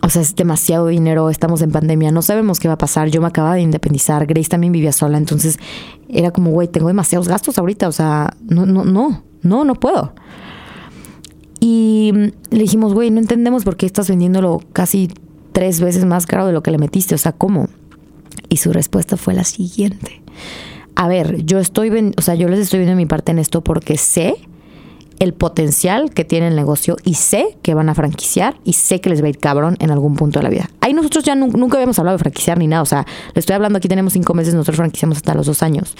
O 0.00 0.08
sea, 0.08 0.22
es 0.22 0.36
demasiado 0.36 0.86
dinero, 0.86 1.28
estamos 1.28 1.60
en 1.60 1.72
pandemia, 1.72 2.12
no 2.12 2.22
sabemos 2.22 2.60
qué 2.60 2.68
va 2.68 2.74
a 2.74 2.78
pasar. 2.78 3.08
Yo 3.08 3.20
me 3.20 3.26
acababa 3.26 3.56
de 3.56 3.62
independizar, 3.62 4.26
Grace 4.26 4.48
también 4.48 4.72
vivía 4.72 4.92
sola, 4.92 5.18
entonces 5.18 5.58
era 6.08 6.30
como, 6.30 6.52
güey, 6.52 6.68
tengo 6.68 6.86
demasiados 6.86 7.28
gastos 7.28 7.58
ahorita, 7.58 7.88
o 7.88 7.92
sea, 7.92 8.32
no, 8.48 8.64
no, 8.64 8.84
no, 8.84 9.24
no, 9.42 9.64
no 9.64 9.74
puedo. 9.74 10.14
Y 11.60 12.12
le 12.50 12.58
dijimos, 12.62 12.94
güey, 12.94 13.10
no 13.10 13.18
entendemos 13.18 13.64
por 13.64 13.76
qué 13.76 13.86
estás 13.86 14.08
vendiéndolo 14.08 14.60
casi 14.72 15.08
tres 15.58 15.80
veces 15.80 16.04
más 16.04 16.26
caro 16.26 16.46
de 16.46 16.52
lo 16.52 16.62
que 16.62 16.70
le 16.70 16.78
metiste, 16.78 17.14
o 17.14 17.18
sea, 17.18 17.32
¿cómo? 17.32 17.68
Y 18.48 18.58
su 18.58 18.72
respuesta 18.72 19.16
fue 19.16 19.34
la 19.34 19.44
siguiente 19.44 20.22
a 20.98 21.06
ver, 21.06 21.44
yo 21.44 21.60
estoy, 21.60 22.12
o 22.16 22.22
sea, 22.22 22.34
yo 22.34 22.48
les 22.48 22.58
estoy 22.58 22.80
viendo 22.80 22.96
mi 22.96 23.06
parte 23.06 23.30
en 23.30 23.38
esto 23.38 23.62
porque 23.62 23.96
sé 23.96 24.34
el 25.20 25.32
potencial 25.32 26.10
que 26.10 26.24
tiene 26.24 26.48
el 26.48 26.56
negocio 26.56 26.96
y 27.04 27.14
sé 27.14 27.56
que 27.62 27.72
van 27.72 27.88
a 27.88 27.94
franquiciar 27.94 28.56
y 28.64 28.72
sé 28.72 29.00
que 29.00 29.08
les 29.08 29.22
va 29.22 29.26
a 29.26 29.28
ir 29.28 29.38
cabrón 29.38 29.76
en 29.78 29.92
algún 29.92 30.16
punto 30.16 30.40
de 30.40 30.42
la 30.42 30.50
vida. 30.50 30.70
Ahí 30.80 30.94
nosotros 30.94 31.22
ya 31.22 31.36
nunca 31.36 31.76
habíamos 31.76 32.00
hablado 32.00 32.16
de 32.16 32.22
franquiciar 32.22 32.58
ni 32.58 32.66
nada, 32.66 32.82
o 32.82 32.86
sea, 32.86 33.06
le 33.32 33.38
estoy 33.38 33.54
hablando 33.54 33.78
aquí 33.78 33.86
tenemos 33.86 34.12
cinco 34.12 34.34
meses, 34.34 34.54
nosotros 34.54 34.78
franquiciamos 34.78 35.18
hasta 35.18 35.34
los 35.34 35.46
dos 35.46 35.62
años. 35.62 35.94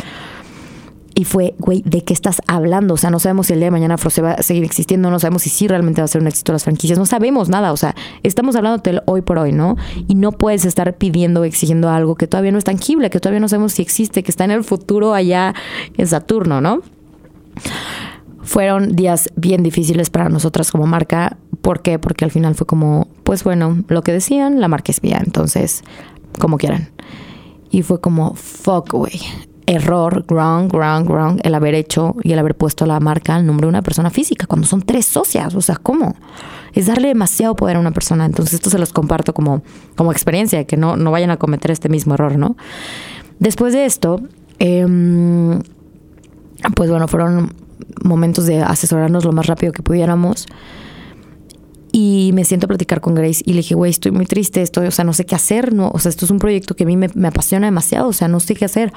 Y 1.15 1.25
fue, 1.25 1.55
güey, 1.59 1.83
¿de 1.85 2.03
qué 2.05 2.13
estás 2.13 2.41
hablando? 2.47 2.95
O 2.95 2.97
sea, 2.97 3.11
no 3.11 3.19
sabemos 3.19 3.49
si 3.49 3.53
el 3.53 3.59
día 3.59 3.67
de 3.67 3.73
mañana 3.73 3.99
Froze 3.99 4.23
va 4.23 4.33
a 4.33 4.43
seguir 4.43 4.65
existiendo, 4.65 5.11
no 5.11 5.19
sabemos 5.19 5.43
si 5.43 5.51
sí 5.51 5.67
realmente 5.67 6.01
va 6.01 6.05
a 6.05 6.09
ser 6.09 6.21
un 6.21 6.29
éxito 6.29 6.53
las 6.53 6.65
franquicias, 6.65 6.99
no 6.99 7.07
sabemos 7.07 7.49
nada. 7.49 7.73
O 7.73 7.77
sea, 7.77 7.95
estamos 8.23 8.55
hablando 8.57 8.83
del 8.83 9.03
hoy 9.07 9.23
por 9.23 9.39
hoy, 9.39 9.53
¿no? 9.53 9.77
Y 10.07 10.15
no 10.15 10.33
puedes 10.33 10.65
estar 10.65 10.97
pidiendo 10.97 11.45
exigiendo 11.45 11.89
algo 11.91 12.15
que 12.15 12.27
todavía 12.27 12.53
no 12.53 12.59
es 12.59 12.65
tangible, 12.65 13.11
que 13.11 13.21
todavía 13.21 13.41
no 13.41 13.49
sabemos 13.49 13.73
si 13.73 13.83
existe, 13.83 14.23
que 14.23 14.31
está 14.31 14.45
en 14.45 14.53
el 14.53 14.65
futuro 14.65 15.15
allá 15.15 15.55
en 15.97 16.07
Saturno, 16.07 16.61
¿no? 16.61 16.83
Fueron 18.43 18.95
días 18.95 19.29
bien 19.35 19.63
difíciles 19.63 20.11
para 20.11 20.29
nosotras 20.29 20.71
como 20.71 20.87
marca. 20.87 21.37
¿Por 21.63 21.83
qué? 21.83 21.99
Porque 21.99 22.25
al 22.25 22.31
final 22.31 22.55
fue 22.55 22.67
como, 22.67 23.09
pues 23.25 23.45
bueno, 23.45 23.83
lo 23.89 24.03
que 24.03 24.13
decían, 24.13 24.61
la 24.61 24.69
marca 24.69 24.93
es 24.93 25.03
mía, 25.03 25.21
entonces, 25.25 25.83
como 26.39 26.59
quieran. 26.59 26.91
Y 27.71 27.83
fue 27.83 28.01
como, 28.01 28.35
fuck, 28.35 28.93
güey 28.93 29.21
error, 29.69 30.25
wrong, 30.29 30.73
wrong, 30.73 31.07
wrong, 31.07 31.41
el 31.45 31.55
haber 31.55 31.75
hecho 31.75 32.17
y 32.23 32.33
el 32.33 32.39
haber 32.39 32.57
puesto 32.57 32.87
la 32.87 32.99
marca 33.01 33.37
al 33.37 33.47
nombre 33.47 33.67
de 33.67 33.69
una 33.69 33.83
persona 33.83 34.09
física, 34.09 34.47
cuando 34.47 34.67
son 34.67 34.81
tres 34.81 35.05
socias, 35.05 35.55
o 35.55 35.61
sea, 35.61 35.77
¿cómo? 35.77 36.17
Es 36.73 36.87
darle 36.87 37.09
demasiado 37.09 37.55
poder 37.55 37.77
a 37.77 37.81
una 37.81 37.93
persona. 37.93 38.25
Entonces 38.25 38.55
esto 38.55 38.71
se 38.71 38.79
los 38.79 38.95
comparto 38.95 39.35
como, 39.35 39.63
como 39.95 40.11
experiencia, 40.11 40.65
que 40.65 40.79
no, 40.79 40.97
no 40.97 41.11
vayan 41.11 41.31
a 41.31 41.37
cometer 41.37 41.71
este 41.71 41.91
mismo 41.91 42.15
error, 42.15 42.39
¿no? 42.39 42.57
Después 43.41 43.75
de 43.75 43.85
esto, 43.85 44.23
em, 44.59 45.61
pues 46.75 46.89
bueno, 46.91 47.07
fueron 47.07 47.53
momentos 48.03 48.47
de 48.47 48.63
asesorarnos 48.63 49.27
lo 49.27 49.33
más 49.33 49.47
rápido 49.47 49.73
que 49.73 49.83
pudiéramos. 49.83 50.47
Y 51.93 52.31
me 52.33 52.45
siento 52.45 52.67
a 52.67 52.69
platicar 52.69 53.03
con 53.03 53.15
Grace 53.15 53.43
y 53.45 53.53
le 53.53 53.59
dije, 53.59 53.75
güey, 53.75 53.91
estoy 53.91 54.13
muy 54.13 54.25
triste, 54.25 54.63
estoy, 54.63 54.87
o 54.87 54.91
sea, 54.91 55.05
no 55.05 55.13
sé 55.13 55.27
qué 55.27 55.35
hacer, 55.35 55.75
no, 55.75 55.91
o 55.93 55.99
sea, 55.99 56.11
esto 56.11 56.25
es 56.25 56.31
un 56.31 56.39
proyecto 56.39 56.75
que 56.77 56.85
a 56.85 56.87
mí 56.87 56.97
me, 56.97 57.09
me 57.15 57.29
apasiona 57.29 57.67
demasiado, 57.67 58.09
o 58.09 58.13
sea, 58.13 58.29
no 58.29 58.41
sé 58.41 58.55
qué 58.55 58.67
hacer 58.67 58.93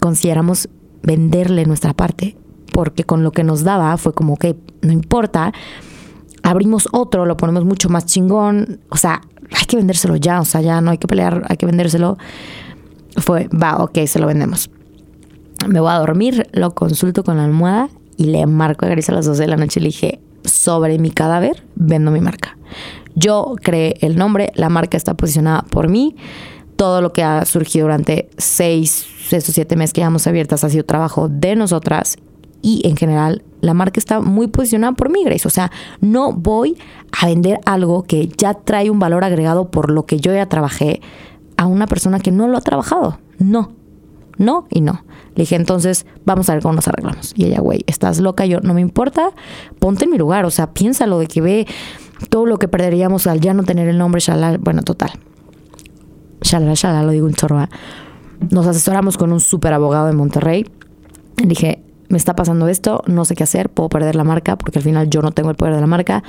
consideramos 0.00 0.68
venderle 1.02 1.64
nuestra 1.64 1.94
parte, 1.94 2.36
porque 2.72 3.04
con 3.04 3.22
lo 3.22 3.32
que 3.32 3.44
nos 3.44 3.64
daba 3.64 3.96
fue 3.96 4.12
como 4.12 4.36
que 4.36 4.56
no 4.82 4.92
importa, 4.92 5.52
abrimos 6.42 6.88
otro, 6.92 7.26
lo 7.26 7.36
ponemos 7.36 7.64
mucho 7.64 7.88
más 7.88 8.06
chingón, 8.06 8.80
o 8.88 8.96
sea, 8.96 9.22
hay 9.50 9.66
que 9.66 9.76
vendérselo 9.76 10.16
ya, 10.16 10.40
o 10.40 10.44
sea, 10.44 10.60
ya 10.60 10.80
no 10.80 10.90
hay 10.90 10.98
que 10.98 11.08
pelear, 11.08 11.44
hay 11.48 11.56
que 11.56 11.66
vendérselo. 11.66 12.18
Fue, 13.16 13.48
va, 13.48 13.78
ok, 13.78 13.98
se 14.06 14.18
lo 14.18 14.26
vendemos. 14.26 14.70
Me 15.66 15.80
voy 15.80 15.90
a 15.90 15.98
dormir, 15.98 16.48
lo 16.52 16.74
consulto 16.74 17.24
con 17.24 17.38
la 17.38 17.44
almohada 17.44 17.88
y 18.16 18.26
le 18.26 18.46
marco 18.46 18.86
a 18.86 18.88
Grace 18.88 19.10
a 19.10 19.14
las 19.14 19.26
12 19.26 19.42
de 19.42 19.48
la 19.48 19.56
noche 19.56 19.80
y 19.80 19.82
le 19.82 19.88
dije, 19.88 20.20
sobre 20.44 20.98
mi 20.98 21.10
cadáver, 21.10 21.64
vendo 21.74 22.10
mi 22.10 22.20
marca. 22.20 22.56
Yo 23.14 23.56
creé 23.60 23.96
el 24.00 24.16
nombre, 24.16 24.52
la 24.54 24.68
marca 24.68 24.96
está 24.96 25.14
posicionada 25.14 25.62
por 25.62 25.88
mí 25.88 26.14
todo 26.78 27.02
lo 27.02 27.12
que 27.12 27.24
ha 27.24 27.44
surgido 27.44 27.86
durante 27.86 28.30
seis, 28.38 29.04
o 29.32 29.40
siete 29.40 29.74
meses 29.74 29.92
que 29.92 30.00
llevamos 30.00 30.28
abiertas 30.28 30.62
ha 30.62 30.70
sido 30.70 30.84
trabajo 30.84 31.28
de 31.28 31.56
nosotras 31.56 32.16
y 32.62 32.82
en 32.86 32.96
general 32.96 33.42
la 33.60 33.74
marca 33.74 33.98
está 33.98 34.20
muy 34.20 34.46
posicionada 34.46 34.92
por 34.92 35.10
mí, 35.10 35.24
Grace. 35.24 35.48
O 35.48 35.50
sea, 35.50 35.72
no 36.00 36.32
voy 36.32 36.78
a 37.20 37.26
vender 37.26 37.58
algo 37.66 38.04
que 38.04 38.28
ya 38.28 38.54
trae 38.54 38.90
un 38.90 39.00
valor 39.00 39.24
agregado 39.24 39.72
por 39.72 39.90
lo 39.90 40.06
que 40.06 40.20
yo 40.20 40.32
ya 40.32 40.46
trabajé 40.46 41.00
a 41.56 41.66
una 41.66 41.88
persona 41.88 42.20
que 42.20 42.30
no 42.30 42.46
lo 42.46 42.56
ha 42.56 42.60
trabajado. 42.60 43.18
No, 43.38 43.72
no 44.36 44.68
y 44.70 44.80
no. 44.80 45.02
Le 45.34 45.42
dije, 45.42 45.56
entonces, 45.56 46.06
vamos 46.24 46.48
a 46.48 46.54
ver 46.54 46.62
cómo 46.62 46.74
nos 46.74 46.86
arreglamos. 46.86 47.32
Y 47.34 47.46
ella, 47.46 47.60
güey, 47.60 47.82
estás 47.88 48.20
loca, 48.20 48.46
yo, 48.46 48.60
no 48.60 48.72
me 48.72 48.80
importa, 48.80 49.32
ponte 49.80 50.04
en 50.04 50.12
mi 50.12 50.18
lugar, 50.18 50.44
o 50.44 50.50
sea, 50.50 50.72
piénsalo 50.72 51.18
de 51.18 51.26
que 51.26 51.40
ve 51.40 51.66
todo 52.30 52.46
lo 52.46 52.58
que 52.58 52.68
perderíamos 52.68 53.26
al 53.26 53.40
ya 53.40 53.52
no 53.52 53.64
tener 53.64 53.88
el 53.88 53.98
nombre, 53.98 54.20
shalal. 54.20 54.58
Bueno, 54.58 54.82
total 54.82 55.10
shalala, 56.48 56.74
shalala, 56.74 57.02
lo 57.04 57.12
digo 57.12 57.28
en 57.28 57.34
chorba. 57.34 57.68
Nos 58.50 58.66
asesoramos 58.66 59.16
con 59.16 59.32
un 59.32 59.40
súper 59.40 59.72
abogado 59.72 60.06
de 60.06 60.12
Monterrey. 60.12 60.66
dije, 61.36 61.82
me 62.08 62.16
está 62.16 62.34
pasando 62.34 62.68
esto, 62.68 63.02
no 63.06 63.24
sé 63.24 63.34
qué 63.34 63.44
hacer, 63.44 63.68
puedo 63.68 63.88
perder 63.88 64.16
la 64.16 64.24
marca 64.24 64.56
porque 64.56 64.78
al 64.78 64.82
final 64.82 65.10
yo 65.10 65.20
no 65.20 65.32
tengo 65.32 65.50
el 65.50 65.56
poder 65.56 65.74
de 65.74 65.80
la 65.80 65.86
marca. 65.86 66.22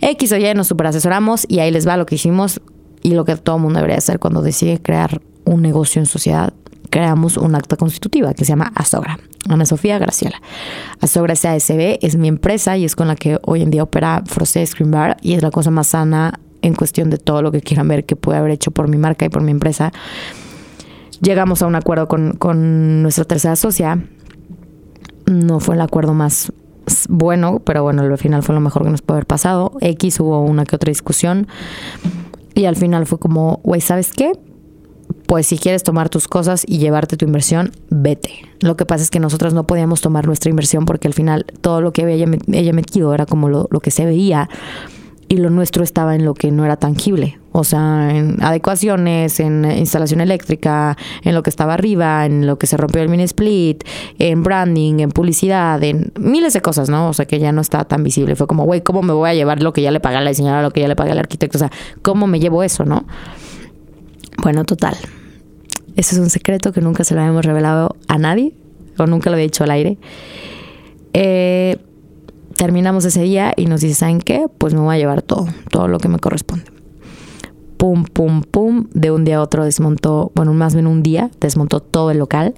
X 0.00 0.32
o 0.32 0.36
Y 0.36 0.54
nos 0.54 0.68
super 0.68 0.86
asesoramos 0.86 1.44
y 1.48 1.58
ahí 1.58 1.70
les 1.70 1.86
va 1.88 1.96
lo 1.96 2.06
que 2.06 2.14
hicimos 2.14 2.60
y 3.02 3.14
lo 3.14 3.24
que 3.24 3.36
todo 3.36 3.58
mundo 3.58 3.78
debería 3.78 3.98
hacer 3.98 4.18
cuando 4.18 4.42
decide 4.42 4.80
crear 4.80 5.20
un 5.44 5.62
negocio 5.62 6.00
en 6.00 6.06
sociedad. 6.06 6.52
Creamos 6.90 7.36
un 7.36 7.54
acta 7.54 7.76
constitutiva 7.76 8.32
que 8.32 8.44
se 8.44 8.50
llama 8.50 8.72
Asogra. 8.74 9.18
Ana 9.48 9.66
Sofía 9.66 9.98
Graciela. 9.98 10.40
Asogra 11.00 11.34
SASB 11.34 11.98
es 12.00 12.16
mi 12.16 12.28
empresa 12.28 12.76
y 12.76 12.84
es 12.84 12.94
con 12.96 13.08
la 13.08 13.16
que 13.16 13.38
hoy 13.42 13.62
en 13.62 13.70
día 13.70 13.82
opera 13.82 14.22
Frosé 14.26 14.64
Screen 14.64 14.90
Bar 14.90 15.16
y 15.20 15.34
es 15.34 15.42
la 15.42 15.50
cosa 15.50 15.70
más 15.70 15.88
sana 15.88 16.38
en 16.62 16.74
cuestión 16.74 17.10
de 17.10 17.18
todo 17.18 17.42
lo 17.42 17.52
que 17.52 17.60
quieran 17.60 17.88
ver 17.88 18.04
que 18.04 18.16
puede 18.16 18.38
haber 18.38 18.52
hecho 18.52 18.70
por 18.70 18.88
mi 18.88 18.96
marca 18.96 19.24
y 19.24 19.28
por 19.28 19.42
mi 19.42 19.50
empresa. 19.50 19.92
Llegamos 21.20 21.62
a 21.62 21.66
un 21.66 21.74
acuerdo 21.74 22.08
con, 22.08 23.02
nuestra 23.02 23.24
tercera 23.24 23.56
socia. 23.56 24.04
No 25.26 25.60
fue 25.60 25.74
el 25.74 25.80
acuerdo 25.80 26.14
más 26.14 26.52
bueno, 27.08 27.60
pero 27.64 27.82
bueno, 27.82 28.02
al 28.02 28.18
final 28.18 28.42
fue 28.42 28.54
lo 28.54 28.60
mejor 28.62 28.84
que 28.84 28.90
nos 28.90 29.02
puede 29.02 29.18
haber 29.18 29.26
pasado. 29.26 29.72
X 29.80 30.20
hubo 30.20 30.40
una 30.40 30.64
que 30.64 30.76
otra 30.76 30.90
discusión. 30.90 31.48
Y 32.54 32.64
al 32.64 32.76
final 32.76 33.06
fue 33.06 33.18
como, 33.18 33.60
güey, 33.62 33.80
¿sabes 33.80 34.10
qué? 34.10 34.32
Pues 35.26 35.46
si 35.46 35.58
quieres 35.58 35.82
tomar 35.82 36.08
tus 36.08 36.26
cosas 36.26 36.64
y 36.66 36.78
llevarte 36.78 37.16
tu 37.16 37.26
inversión, 37.26 37.72
vete. 37.90 38.30
Lo 38.60 38.76
que 38.76 38.86
pasa 38.86 39.02
es 39.02 39.10
que 39.10 39.20
nosotros 39.20 39.52
no 39.52 39.66
podíamos 39.66 40.00
tomar 40.00 40.26
nuestra 40.26 40.50
inversión 40.50 40.86
porque 40.86 41.08
al 41.08 41.14
final 41.14 41.44
todo 41.60 41.82
lo 41.82 41.92
que 41.92 42.10
ella, 42.10 42.26
ella 42.46 42.72
metido 42.72 43.12
era 43.12 43.26
como 43.26 43.48
lo, 43.48 43.68
lo 43.70 43.80
que 43.80 43.90
se 43.90 44.06
veía 44.06 44.48
y 45.28 45.36
lo 45.36 45.50
nuestro 45.50 45.84
estaba 45.84 46.14
en 46.14 46.24
lo 46.24 46.34
que 46.34 46.50
no 46.50 46.64
era 46.64 46.76
tangible, 46.76 47.38
o 47.52 47.64
sea, 47.64 48.16
en 48.16 48.42
adecuaciones, 48.42 49.40
en 49.40 49.64
instalación 49.64 50.20
eléctrica, 50.20 50.96
en 51.22 51.34
lo 51.34 51.42
que 51.42 51.50
estaba 51.50 51.74
arriba, 51.74 52.24
en 52.24 52.46
lo 52.46 52.58
que 52.58 52.66
se 52.66 52.76
rompió 52.76 53.02
el 53.02 53.08
mini 53.08 53.24
split, 53.24 53.84
en 54.18 54.42
branding, 54.42 55.00
en 55.00 55.10
publicidad, 55.10 55.82
en 55.82 56.12
miles 56.18 56.52
de 56.52 56.62
cosas, 56.62 56.88
¿no? 56.88 57.08
O 57.08 57.12
sea, 57.12 57.26
que 57.26 57.38
ya 57.38 57.52
no 57.52 57.60
está 57.60 57.84
tan 57.84 58.04
visible. 58.04 58.36
Fue 58.36 58.46
como, 58.46 58.64
güey, 58.64 58.82
¿cómo 58.82 59.02
me 59.02 59.12
voy 59.12 59.28
a 59.28 59.34
llevar 59.34 59.62
lo 59.62 59.72
que 59.72 59.82
ya 59.82 59.90
le 59.90 60.00
pagué 60.00 60.16
a 60.16 60.20
la 60.20 60.30
diseñadora, 60.30 60.62
lo 60.62 60.70
que 60.70 60.80
ya 60.80 60.88
le 60.88 60.96
pagué 60.96 61.12
al 61.12 61.18
arquitecto? 61.18 61.58
O 61.58 61.60
sea, 61.60 61.70
¿cómo 62.02 62.26
me 62.26 62.40
llevo 62.40 62.62
eso, 62.62 62.84
no? 62.84 63.04
Bueno, 64.42 64.64
total. 64.64 64.96
Ese 65.96 66.14
es 66.14 66.20
un 66.20 66.30
secreto 66.30 66.72
que 66.72 66.80
nunca 66.80 67.02
se 67.04 67.14
lo 67.14 67.20
habíamos 67.20 67.44
revelado 67.44 67.96
a 68.06 68.18
nadie, 68.18 68.54
o 68.98 69.06
nunca 69.06 69.30
lo 69.30 69.34
había 69.34 69.46
dicho 69.46 69.64
al 69.64 69.72
aire. 69.72 69.98
Eh, 71.12 71.76
terminamos 72.58 73.04
ese 73.04 73.22
día 73.22 73.52
y 73.56 73.66
nos 73.66 73.80
dice, 73.80 73.94
¿saben 73.94 74.20
qué? 74.20 74.46
Pues 74.58 74.74
me 74.74 74.80
voy 74.80 74.96
a 74.96 74.98
llevar 74.98 75.22
todo, 75.22 75.46
todo 75.70 75.86
lo 75.86 75.98
que 75.98 76.08
me 76.08 76.18
corresponde. 76.18 76.64
Pum, 77.78 78.04
pum, 78.04 78.42
pum. 78.42 78.88
De 78.92 79.12
un 79.12 79.24
día 79.24 79.36
a 79.36 79.42
otro 79.42 79.64
desmontó, 79.64 80.32
bueno, 80.34 80.52
más 80.52 80.74
bien 80.74 80.88
un 80.88 81.04
día, 81.04 81.30
desmontó 81.40 81.80
todo 81.80 82.10
el 82.10 82.18
local. 82.18 82.54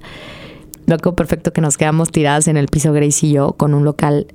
Loco 0.87 1.15
perfecto 1.15 1.53
que 1.53 1.61
nos 1.61 1.77
quedamos 1.77 2.09
tiradas 2.09 2.47
en 2.47 2.57
el 2.57 2.67
piso 2.67 2.91
Grace 2.91 3.27
y 3.27 3.33
yo 3.33 3.53
con 3.53 3.75
un 3.75 3.85
local 3.85 4.25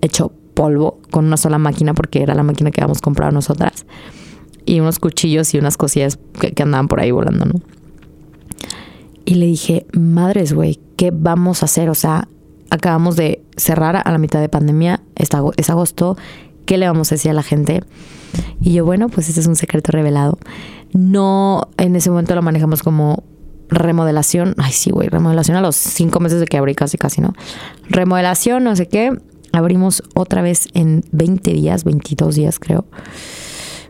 hecho 0.00 0.32
polvo, 0.54 0.98
con 1.12 1.24
una 1.24 1.36
sola 1.36 1.58
máquina, 1.58 1.94
porque 1.94 2.22
era 2.22 2.34
la 2.34 2.42
máquina 2.42 2.72
que 2.72 2.80
habíamos 2.80 3.00
comprado 3.00 3.30
nosotras. 3.30 3.86
Y 4.64 4.80
unos 4.80 4.98
cuchillos 4.98 5.54
y 5.54 5.58
unas 5.58 5.76
cosillas 5.76 6.18
que, 6.40 6.50
que 6.50 6.62
andaban 6.64 6.88
por 6.88 6.98
ahí 6.98 7.12
volando, 7.12 7.44
¿no? 7.44 7.54
Y 9.24 9.36
le 9.36 9.46
dije, 9.46 9.86
madres, 9.92 10.52
güey, 10.52 10.80
¿qué 10.96 11.12
vamos 11.12 11.62
a 11.62 11.66
hacer? 11.66 11.90
O 11.90 11.94
sea, 11.94 12.26
acabamos 12.70 13.14
de 13.14 13.45
cerrar 13.56 14.02
a 14.04 14.10
la 14.10 14.18
mitad 14.18 14.40
de 14.40 14.48
pandemia, 14.48 15.00
es 15.14 15.70
agosto, 15.70 16.16
¿qué 16.66 16.76
le 16.76 16.86
vamos 16.86 17.10
a 17.10 17.14
decir 17.14 17.30
a 17.30 17.34
la 17.34 17.42
gente? 17.42 17.82
Y 18.60 18.72
yo, 18.72 18.84
bueno, 18.84 19.08
pues 19.08 19.28
este 19.28 19.40
es 19.40 19.46
un 19.46 19.56
secreto 19.56 19.92
revelado. 19.92 20.38
No, 20.92 21.68
en 21.78 21.96
ese 21.96 22.10
momento 22.10 22.34
lo 22.34 22.42
manejamos 22.42 22.82
como 22.82 23.24
remodelación. 23.68 24.54
Ay, 24.58 24.72
sí, 24.72 24.90
güey, 24.90 25.08
remodelación 25.08 25.56
a 25.56 25.60
los 25.60 25.76
cinco 25.76 26.20
meses 26.20 26.40
de 26.40 26.46
que 26.46 26.56
abrí 26.58 26.74
casi, 26.74 26.98
casi, 26.98 27.20
¿no? 27.20 27.34
Remodelación, 27.88 28.64
no 28.64 28.76
sé 28.76 28.88
qué. 28.88 29.16
Abrimos 29.52 30.02
otra 30.14 30.42
vez 30.42 30.68
en 30.74 31.02
20 31.12 31.52
días, 31.52 31.84
22 31.84 32.34
días 32.34 32.58
creo. 32.58 32.84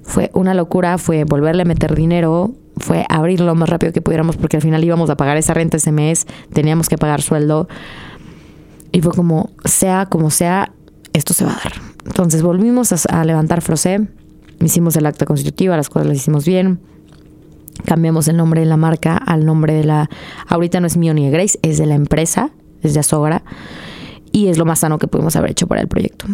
Fue 0.03 0.31
una 0.35 0.55
locura, 0.55 0.99
fue 0.99 1.25
volverle 1.25 1.63
a 1.63 1.65
meter 1.65 1.97
dinero, 1.97 2.55
fue 2.77 3.05
abrirlo 3.09 3.47
lo 3.47 3.55
más 3.57 3.69
rápido 3.69 3.93
que 3.93 4.01
pudiéramos 4.01 4.37
porque 4.37 4.57
al 4.57 4.63
final 4.63 4.85
íbamos 4.85 5.11
a 5.11 5.17
pagar 5.17 5.37
esa 5.37 5.55
renta 5.55 5.79
ese 5.79 5.91
mes, 5.91 6.27
teníamos 6.53 6.89
que 6.89 6.97
pagar 6.97 7.23
sueldo. 7.23 7.69
Y 8.97 9.03
fue 9.03 9.13
como, 9.13 9.51
sea 9.67 10.07
como 10.07 10.31
sea, 10.31 10.73
esto 11.13 11.35
se 11.35 11.45
va 11.45 11.53
a 11.53 11.57
dar. 11.57 11.73
Entonces 12.07 12.43
volvimos 12.43 12.95
a, 13.07 13.25
levantar 13.27 13.61
Frosé, 13.61 14.09
hicimos 14.59 14.97
el 14.97 15.05
acta 15.05 15.27
constitutiva, 15.27 15.77
las 15.77 15.91
cosas 15.91 16.07
las 16.07 16.17
hicimos 16.17 16.47
bien. 16.47 16.81
Cambiamos 17.85 18.27
el 18.29 18.39
nombre 18.39 18.63
de 18.63 18.67
la 18.67 18.79
marca 18.79 19.19
al 19.19 19.45
nombre 19.45 19.75
de 19.75 19.85
la. 19.85 20.09
Ahorita 20.49 20.81
no 20.81 20.87
es 20.87 20.97
mío 20.97 21.13
ni 21.13 21.27
de 21.27 21.31
Grace, 21.31 21.59
es 21.61 21.77
de 21.77 21.85
la 21.85 21.95
empresa, 21.95 22.53
es 22.81 22.95
de 22.95 23.01
Azogra. 23.01 23.43
Y 24.33 24.47
es 24.47 24.57
lo 24.57 24.65
más 24.65 24.79
sano 24.79 24.99
que 24.99 25.09
pudimos 25.09 25.37
haber 25.37 25.51
hecho 25.51 25.67
para 25.67 25.83
el 25.83 25.89
proyecto. 25.89 26.25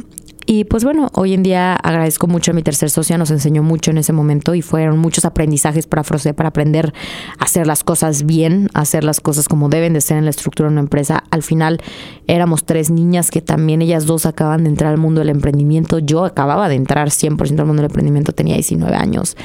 Y 0.45 0.65
pues 0.65 0.83
bueno, 0.83 1.09
hoy 1.15 1.35
en 1.35 1.43
día 1.43 1.75
agradezco 1.75 2.27
mucho 2.27 2.51
a 2.51 2.55
mi 2.55 2.63
tercer 2.63 2.91
socia, 2.91 3.17
nos 3.17 3.31
enseñó 3.31 3.63
mucho 3.63 3.93
en 3.93 3.99
ese 3.99 4.13
momento 4.13 4.55
y 4.55 4.63
fueron 4.63 4.99
muchos 4.99 5.25
aprendizajes 5.25 5.87
para 5.87 6.03
Frosé, 6.03 6.35
para 6.35 6.49
aprender 6.49 6.93
a 7.39 7.45
hacer 7.45 7.67
las 7.67 7.85
cosas 7.85 8.27
bien, 8.27 8.69
a 8.75 8.81
hacer 8.81 9.05
las 9.05 9.21
cosas 9.21 9.49
como 9.49 9.69
deben 9.69 9.93
de 9.93 10.01
ser 10.01 10.19
en 10.19 10.25
la 10.25 10.31
estructura 10.31 10.69
de 10.69 10.73
una 10.73 10.81
empresa. 10.81 11.23
Al 11.31 11.43
final 11.43 11.81
éramos 12.27 12.65
tres 12.65 12.91
niñas 12.91 13.31
que 13.31 13.41
también 13.41 13.83
ellas 13.83 14.05
dos 14.05 14.27
acaban 14.27 14.65
de 14.65 14.71
entrar 14.71 14.93
al 14.93 14.99
mundo 14.99 15.21
del 15.21 15.31
emprendimiento. 15.31 16.01
Yo 16.01 16.25
acababa 16.25 16.69
de 16.69 16.75
entrar 16.75 17.09
100% 17.09 17.61
al 17.61 17.67
mundo 17.67 17.83
del 17.83 17.91
emprendimiento, 17.91 18.33
tenía 18.33 18.55
19 18.55 18.97
años, 18.97 19.37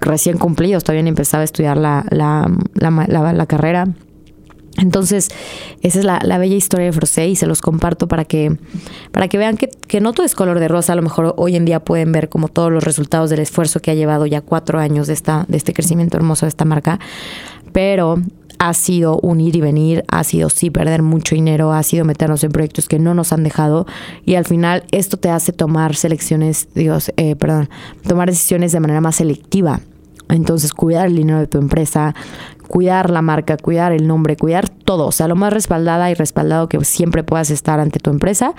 recién 0.00 0.38
cumplidos, 0.38 0.84
todavía 0.84 1.02
ni 1.02 1.08
empezaba 1.08 1.42
a 1.42 1.44
estudiar 1.44 1.76
la, 1.76 2.06
la, 2.10 2.48
la, 2.74 3.32
la 3.32 3.46
carrera. 3.46 3.88
Entonces, 4.78 5.30
esa 5.82 5.98
es 5.98 6.04
la, 6.04 6.38
bella 6.38 6.54
historia 6.54 6.86
de 6.86 6.92
Frosé 6.92 7.28
y 7.28 7.36
se 7.36 7.46
los 7.46 7.62
comparto 7.62 8.08
para 8.08 8.24
que, 8.24 8.56
para 9.10 9.28
que 9.28 9.38
vean 9.38 9.56
que, 9.56 9.68
que, 9.68 10.00
no 10.00 10.12
todo 10.12 10.26
es 10.26 10.34
color 10.34 10.60
de 10.60 10.68
rosa. 10.68 10.92
A 10.92 10.96
lo 10.96 11.02
mejor 11.02 11.34
hoy 11.36 11.56
en 11.56 11.64
día 11.64 11.80
pueden 11.80 12.12
ver 12.12 12.28
como 12.28 12.48
todos 12.48 12.70
los 12.70 12.84
resultados 12.84 13.30
del 13.30 13.40
esfuerzo 13.40 13.80
que 13.80 13.90
ha 13.90 13.94
llevado 13.94 14.26
ya 14.26 14.40
cuatro 14.40 14.78
años 14.78 15.06
de, 15.06 15.14
esta, 15.14 15.46
de 15.48 15.56
este 15.56 15.72
crecimiento 15.72 16.16
hermoso 16.16 16.46
de 16.46 16.50
esta 16.50 16.64
marca. 16.64 17.00
Pero 17.72 18.18
ha 18.58 18.74
sido 18.74 19.18
un 19.20 19.40
ir 19.40 19.56
y 19.56 19.60
venir, 19.60 20.04
ha 20.08 20.24
sido 20.24 20.48
sí 20.48 20.70
perder 20.70 21.02
mucho 21.02 21.34
dinero, 21.34 21.72
ha 21.72 21.82
sido 21.82 22.04
meternos 22.04 22.42
en 22.44 22.52
proyectos 22.52 22.88
que 22.88 22.98
no 22.98 23.14
nos 23.14 23.32
han 23.32 23.44
dejado 23.44 23.86
y 24.24 24.34
al 24.36 24.46
final 24.46 24.84
esto 24.92 25.16
te 25.18 25.30
hace 25.30 25.52
tomar 25.52 25.94
selecciones, 25.94 26.68
Dios, 26.74 27.12
eh, 27.16 27.36
perdón, 27.36 27.68
tomar 28.06 28.28
decisiones 28.28 28.72
de 28.72 28.80
manera 28.80 29.00
más 29.00 29.16
selectiva. 29.16 29.80
Entonces, 30.28 30.72
cuidar 30.72 31.06
el 31.06 31.14
dinero 31.14 31.38
de 31.38 31.46
tu 31.46 31.58
empresa, 31.58 32.14
cuidar 32.66 33.10
la 33.10 33.22
marca, 33.22 33.56
cuidar 33.56 33.92
el 33.92 34.06
nombre, 34.06 34.36
cuidar 34.36 34.68
todo, 34.68 35.06
o 35.06 35.12
sea, 35.12 35.28
lo 35.28 35.36
más 35.36 35.52
respaldada 35.52 36.10
y 36.10 36.14
respaldado 36.14 36.68
que 36.68 36.84
siempre 36.84 37.22
puedas 37.22 37.50
estar 37.50 37.80
ante 37.80 37.98
tu 37.98 38.10
empresa, 38.10 38.54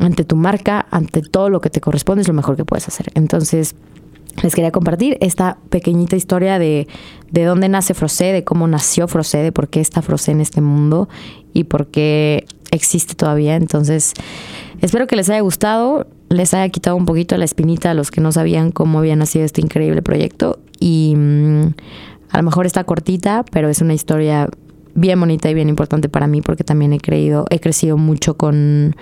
ante 0.00 0.24
tu 0.24 0.36
marca, 0.36 0.86
ante 0.90 1.22
todo 1.22 1.48
lo 1.48 1.60
que 1.60 1.70
te 1.70 1.80
corresponde 1.80 2.22
es 2.22 2.28
lo 2.28 2.34
mejor 2.34 2.56
que 2.56 2.64
puedes 2.64 2.88
hacer. 2.88 3.10
Entonces, 3.14 3.74
les 4.42 4.54
quería 4.54 4.70
compartir 4.70 5.18
esta 5.20 5.58
pequeñita 5.68 6.16
historia 6.16 6.58
de, 6.58 6.88
de 7.30 7.44
dónde 7.44 7.68
nace 7.68 7.94
Frosé, 7.94 8.32
de 8.32 8.44
cómo 8.44 8.66
nació 8.66 9.06
Frosé, 9.08 9.38
de 9.38 9.52
por 9.52 9.68
qué 9.68 9.80
está 9.80 10.02
Frosé 10.02 10.32
en 10.32 10.40
este 10.40 10.60
mundo 10.60 11.08
y 11.52 11.64
por 11.64 11.88
qué 11.88 12.46
existe 12.70 13.14
todavía. 13.14 13.56
Entonces, 13.56 14.14
espero 14.80 15.06
que 15.06 15.16
les 15.16 15.28
haya 15.28 15.40
gustado, 15.40 16.06
les 16.30 16.54
haya 16.54 16.68
quitado 16.70 16.96
un 16.96 17.04
poquito 17.04 17.36
la 17.36 17.44
espinita 17.44 17.90
a 17.90 17.94
los 17.94 18.10
que 18.10 18.20
no 18.20 18.32
sabían 18.32 18.72
cómo 18.72 18.98
había 18.98 19.16
nacido 19.16 19.44
este 19.44 19.60
increíble 19.60 20.02
proyecto 20.02 20.58
y... 20.80 21.14
Mm, 21.16 21.74
a 22.32 22.38
lo 22.38 22.42
mejor 22.42 22.66
está 22.66 22.84
cortita, 22.84 23.44
pero 23.52 23.68
es 23.68 23.80
una 23.80 23.94
historia 23.94 24.48
bien 24.94 25.20
bonita 25.20 25.50
y 25.50 25.54
bien 25.54 25.68
importante 25.68 26.08
para 26.08 26.26
mí 26.26 26.42
porque 26.42 26.64
también 26.64 26.92
he 26.92 27.00
creído, 27.00 27.46
he 27.50 27.60
crecido 27.60 27.96
mucho 27.96 28.36
con, 28.36 28.96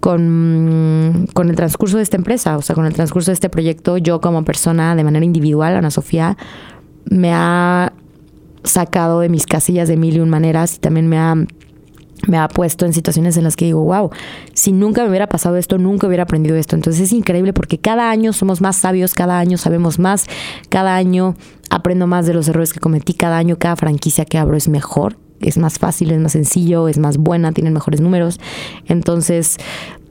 con, 0.00 1.28
con 1.34 1.50
el 1.50 1.56
transcurso 1.56 1.96
de 1.96 2.04
esta 2.04 2.16
empresa, 2.16 2.56
o 2.56 2.62
sea, 2.62 2.74
con 2.74 2.86
el 2.86 2.94
transcurso 2.94 3.30
de 3.30 3.34
este 3.34 3.48
proyecto, 3.48 3.98
yo 3.98 4.20
como 4.20 4.44
persona 4.44 4.94
de 4.94 5.04
manera 5.04 5.24
individual, 5.24 5.76
Ana 5.76 5.90
Sofía, 5.90 6.36
me 7.10 7.32
ha 7.32 7.92
sacado 8.64 9.20
de 9.20 9.28
mis 9.28 9.46
casillas 9.46 9.88
de 9.88 9.96
mil 9.96 10.16
y 10.16 10.20
un 10.20 10.30
maneras 10.30 10.76
y 10.76 10.78
también 10.78 11.08
me 11.08 11.18
ha 11.18 11.34
me 12.28 12.38
ha 12.38 12.48
puesto 12.48 12.86
en 12.86 12.92
situaciones 12.92 13.36
en 13.36 13.44
las 13.44 13.56
que 13.56 13.64
digo, 13.64 13.82
wow, 13.82 14.10
si 14.52 14.72
nunca 14.72 15.02
me 15.02 15.08
hubiera 15.08 15.28
pasado 15.28 15.56
esto, 15.56 15.78
nunca 15.78 16.06
hubiera 16.06 16.24
aprendido 16.24 16.56
esto. 16.56 16.76
Entonces 16.76 17.02
es 17.02 17.12
increíble 17.12 17.52
porque 17.52 17.78
cada 17.78 18.10
año 18.10 18.32
somos 18.32 18.60
más 18.60 18.76
sabios, 18.76 19.14
cada 19.14 19.38
año 19.38 19.58
sabemos 19.58 19.98
más, 19.98 20.26
cada 20.68 20.96
año 20.96 21.34
aprendo 21.70 22.06
más 22.06 22.26
de 22.26 22.34
los 22.34 22.48
errores 22.48 22.72
que 22.72 22.80
cometí, 22.80 23.14
cada 23.14 23.38
año 23.38 23.58
cada 23.58 23.76
franquicia 23.76 24.24
que 24.24 24.38
abro 24.38 24.56
es 24.56 24.68
mejor, 24.68 25.16
es 25.40 25.58
más 25.58 25.78
fácil, 25.78 26.10
es 26.10 26.20
más 26.20 26.32
sencillo, 26.32 26.88
es 26.88 26.98
más 26.98 27.16
buena, 27.18 27.52
tienen 27.52 27.72
mejores 27.72 28.00
números. 28.00 28.40
Entonces, 28.86 29.58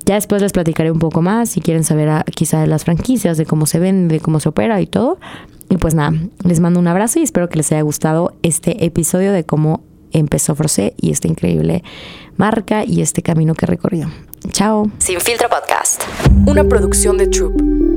ya 0.05 0.15
después 0.15 0.41
les 0.41 0.53
platicaré 0.53 0.89
un 0.89 0.99
poco 0.99 1.21
más 1.21 1.49
si 1.49 1.61
quieren 1.61 1.83
saber 1.83 2.09
ah, 2.09 2.25
quizá 2.33 2.61
de 2.61 2.67
las 2.67 2.85
franquicias, 2.85 3.37
de 3.37 3.45
cómo 3.45 3.65
se 3.65 3.79
ven, 3.79 4.07
de 4.07 4.19
cómo 4.19 4.39
se 4.39 4.49
opera 4.49 4.79
y 4.81 4.87
todo. 4.87 5.19
Y 5.69 5.77
pues 5.77 5.95
nada, 5.95 6.13
les 6.45 6.61
mando 6.61 6.79
un 6.79 6.87
abrazo 6.87 7.19
y 7.19 7.23
espero 7.23 7.49
que 7.49 7.57
les 7.57 7.71
haya 7.73 7.81
gustado 7.81 8.33
este 8.41 8.85
episodio 8.85 9.33
de 9.33 9.43
cómo 9.43 9.81
empezó 10.19 10.55
Frosé 10.55 10.93
y 10.97 11.11
esta 11.11 11.27
increíble 11.27 11.83
marca 12.35 12.83
y 12.85 13.01
este 13.01 13.21
camino 13.21 13.55
que 13.55 13.65
recorrió. 13.65 14.09
Chao. 14.51 14.89
Sin 14.99 15.19
filtro 15.19 15.49
podcast. 15.49 16.03
Una 16.45 16.63
producción 16.63 17.17
de 17.17 17.27
Troop. 17.27 17.96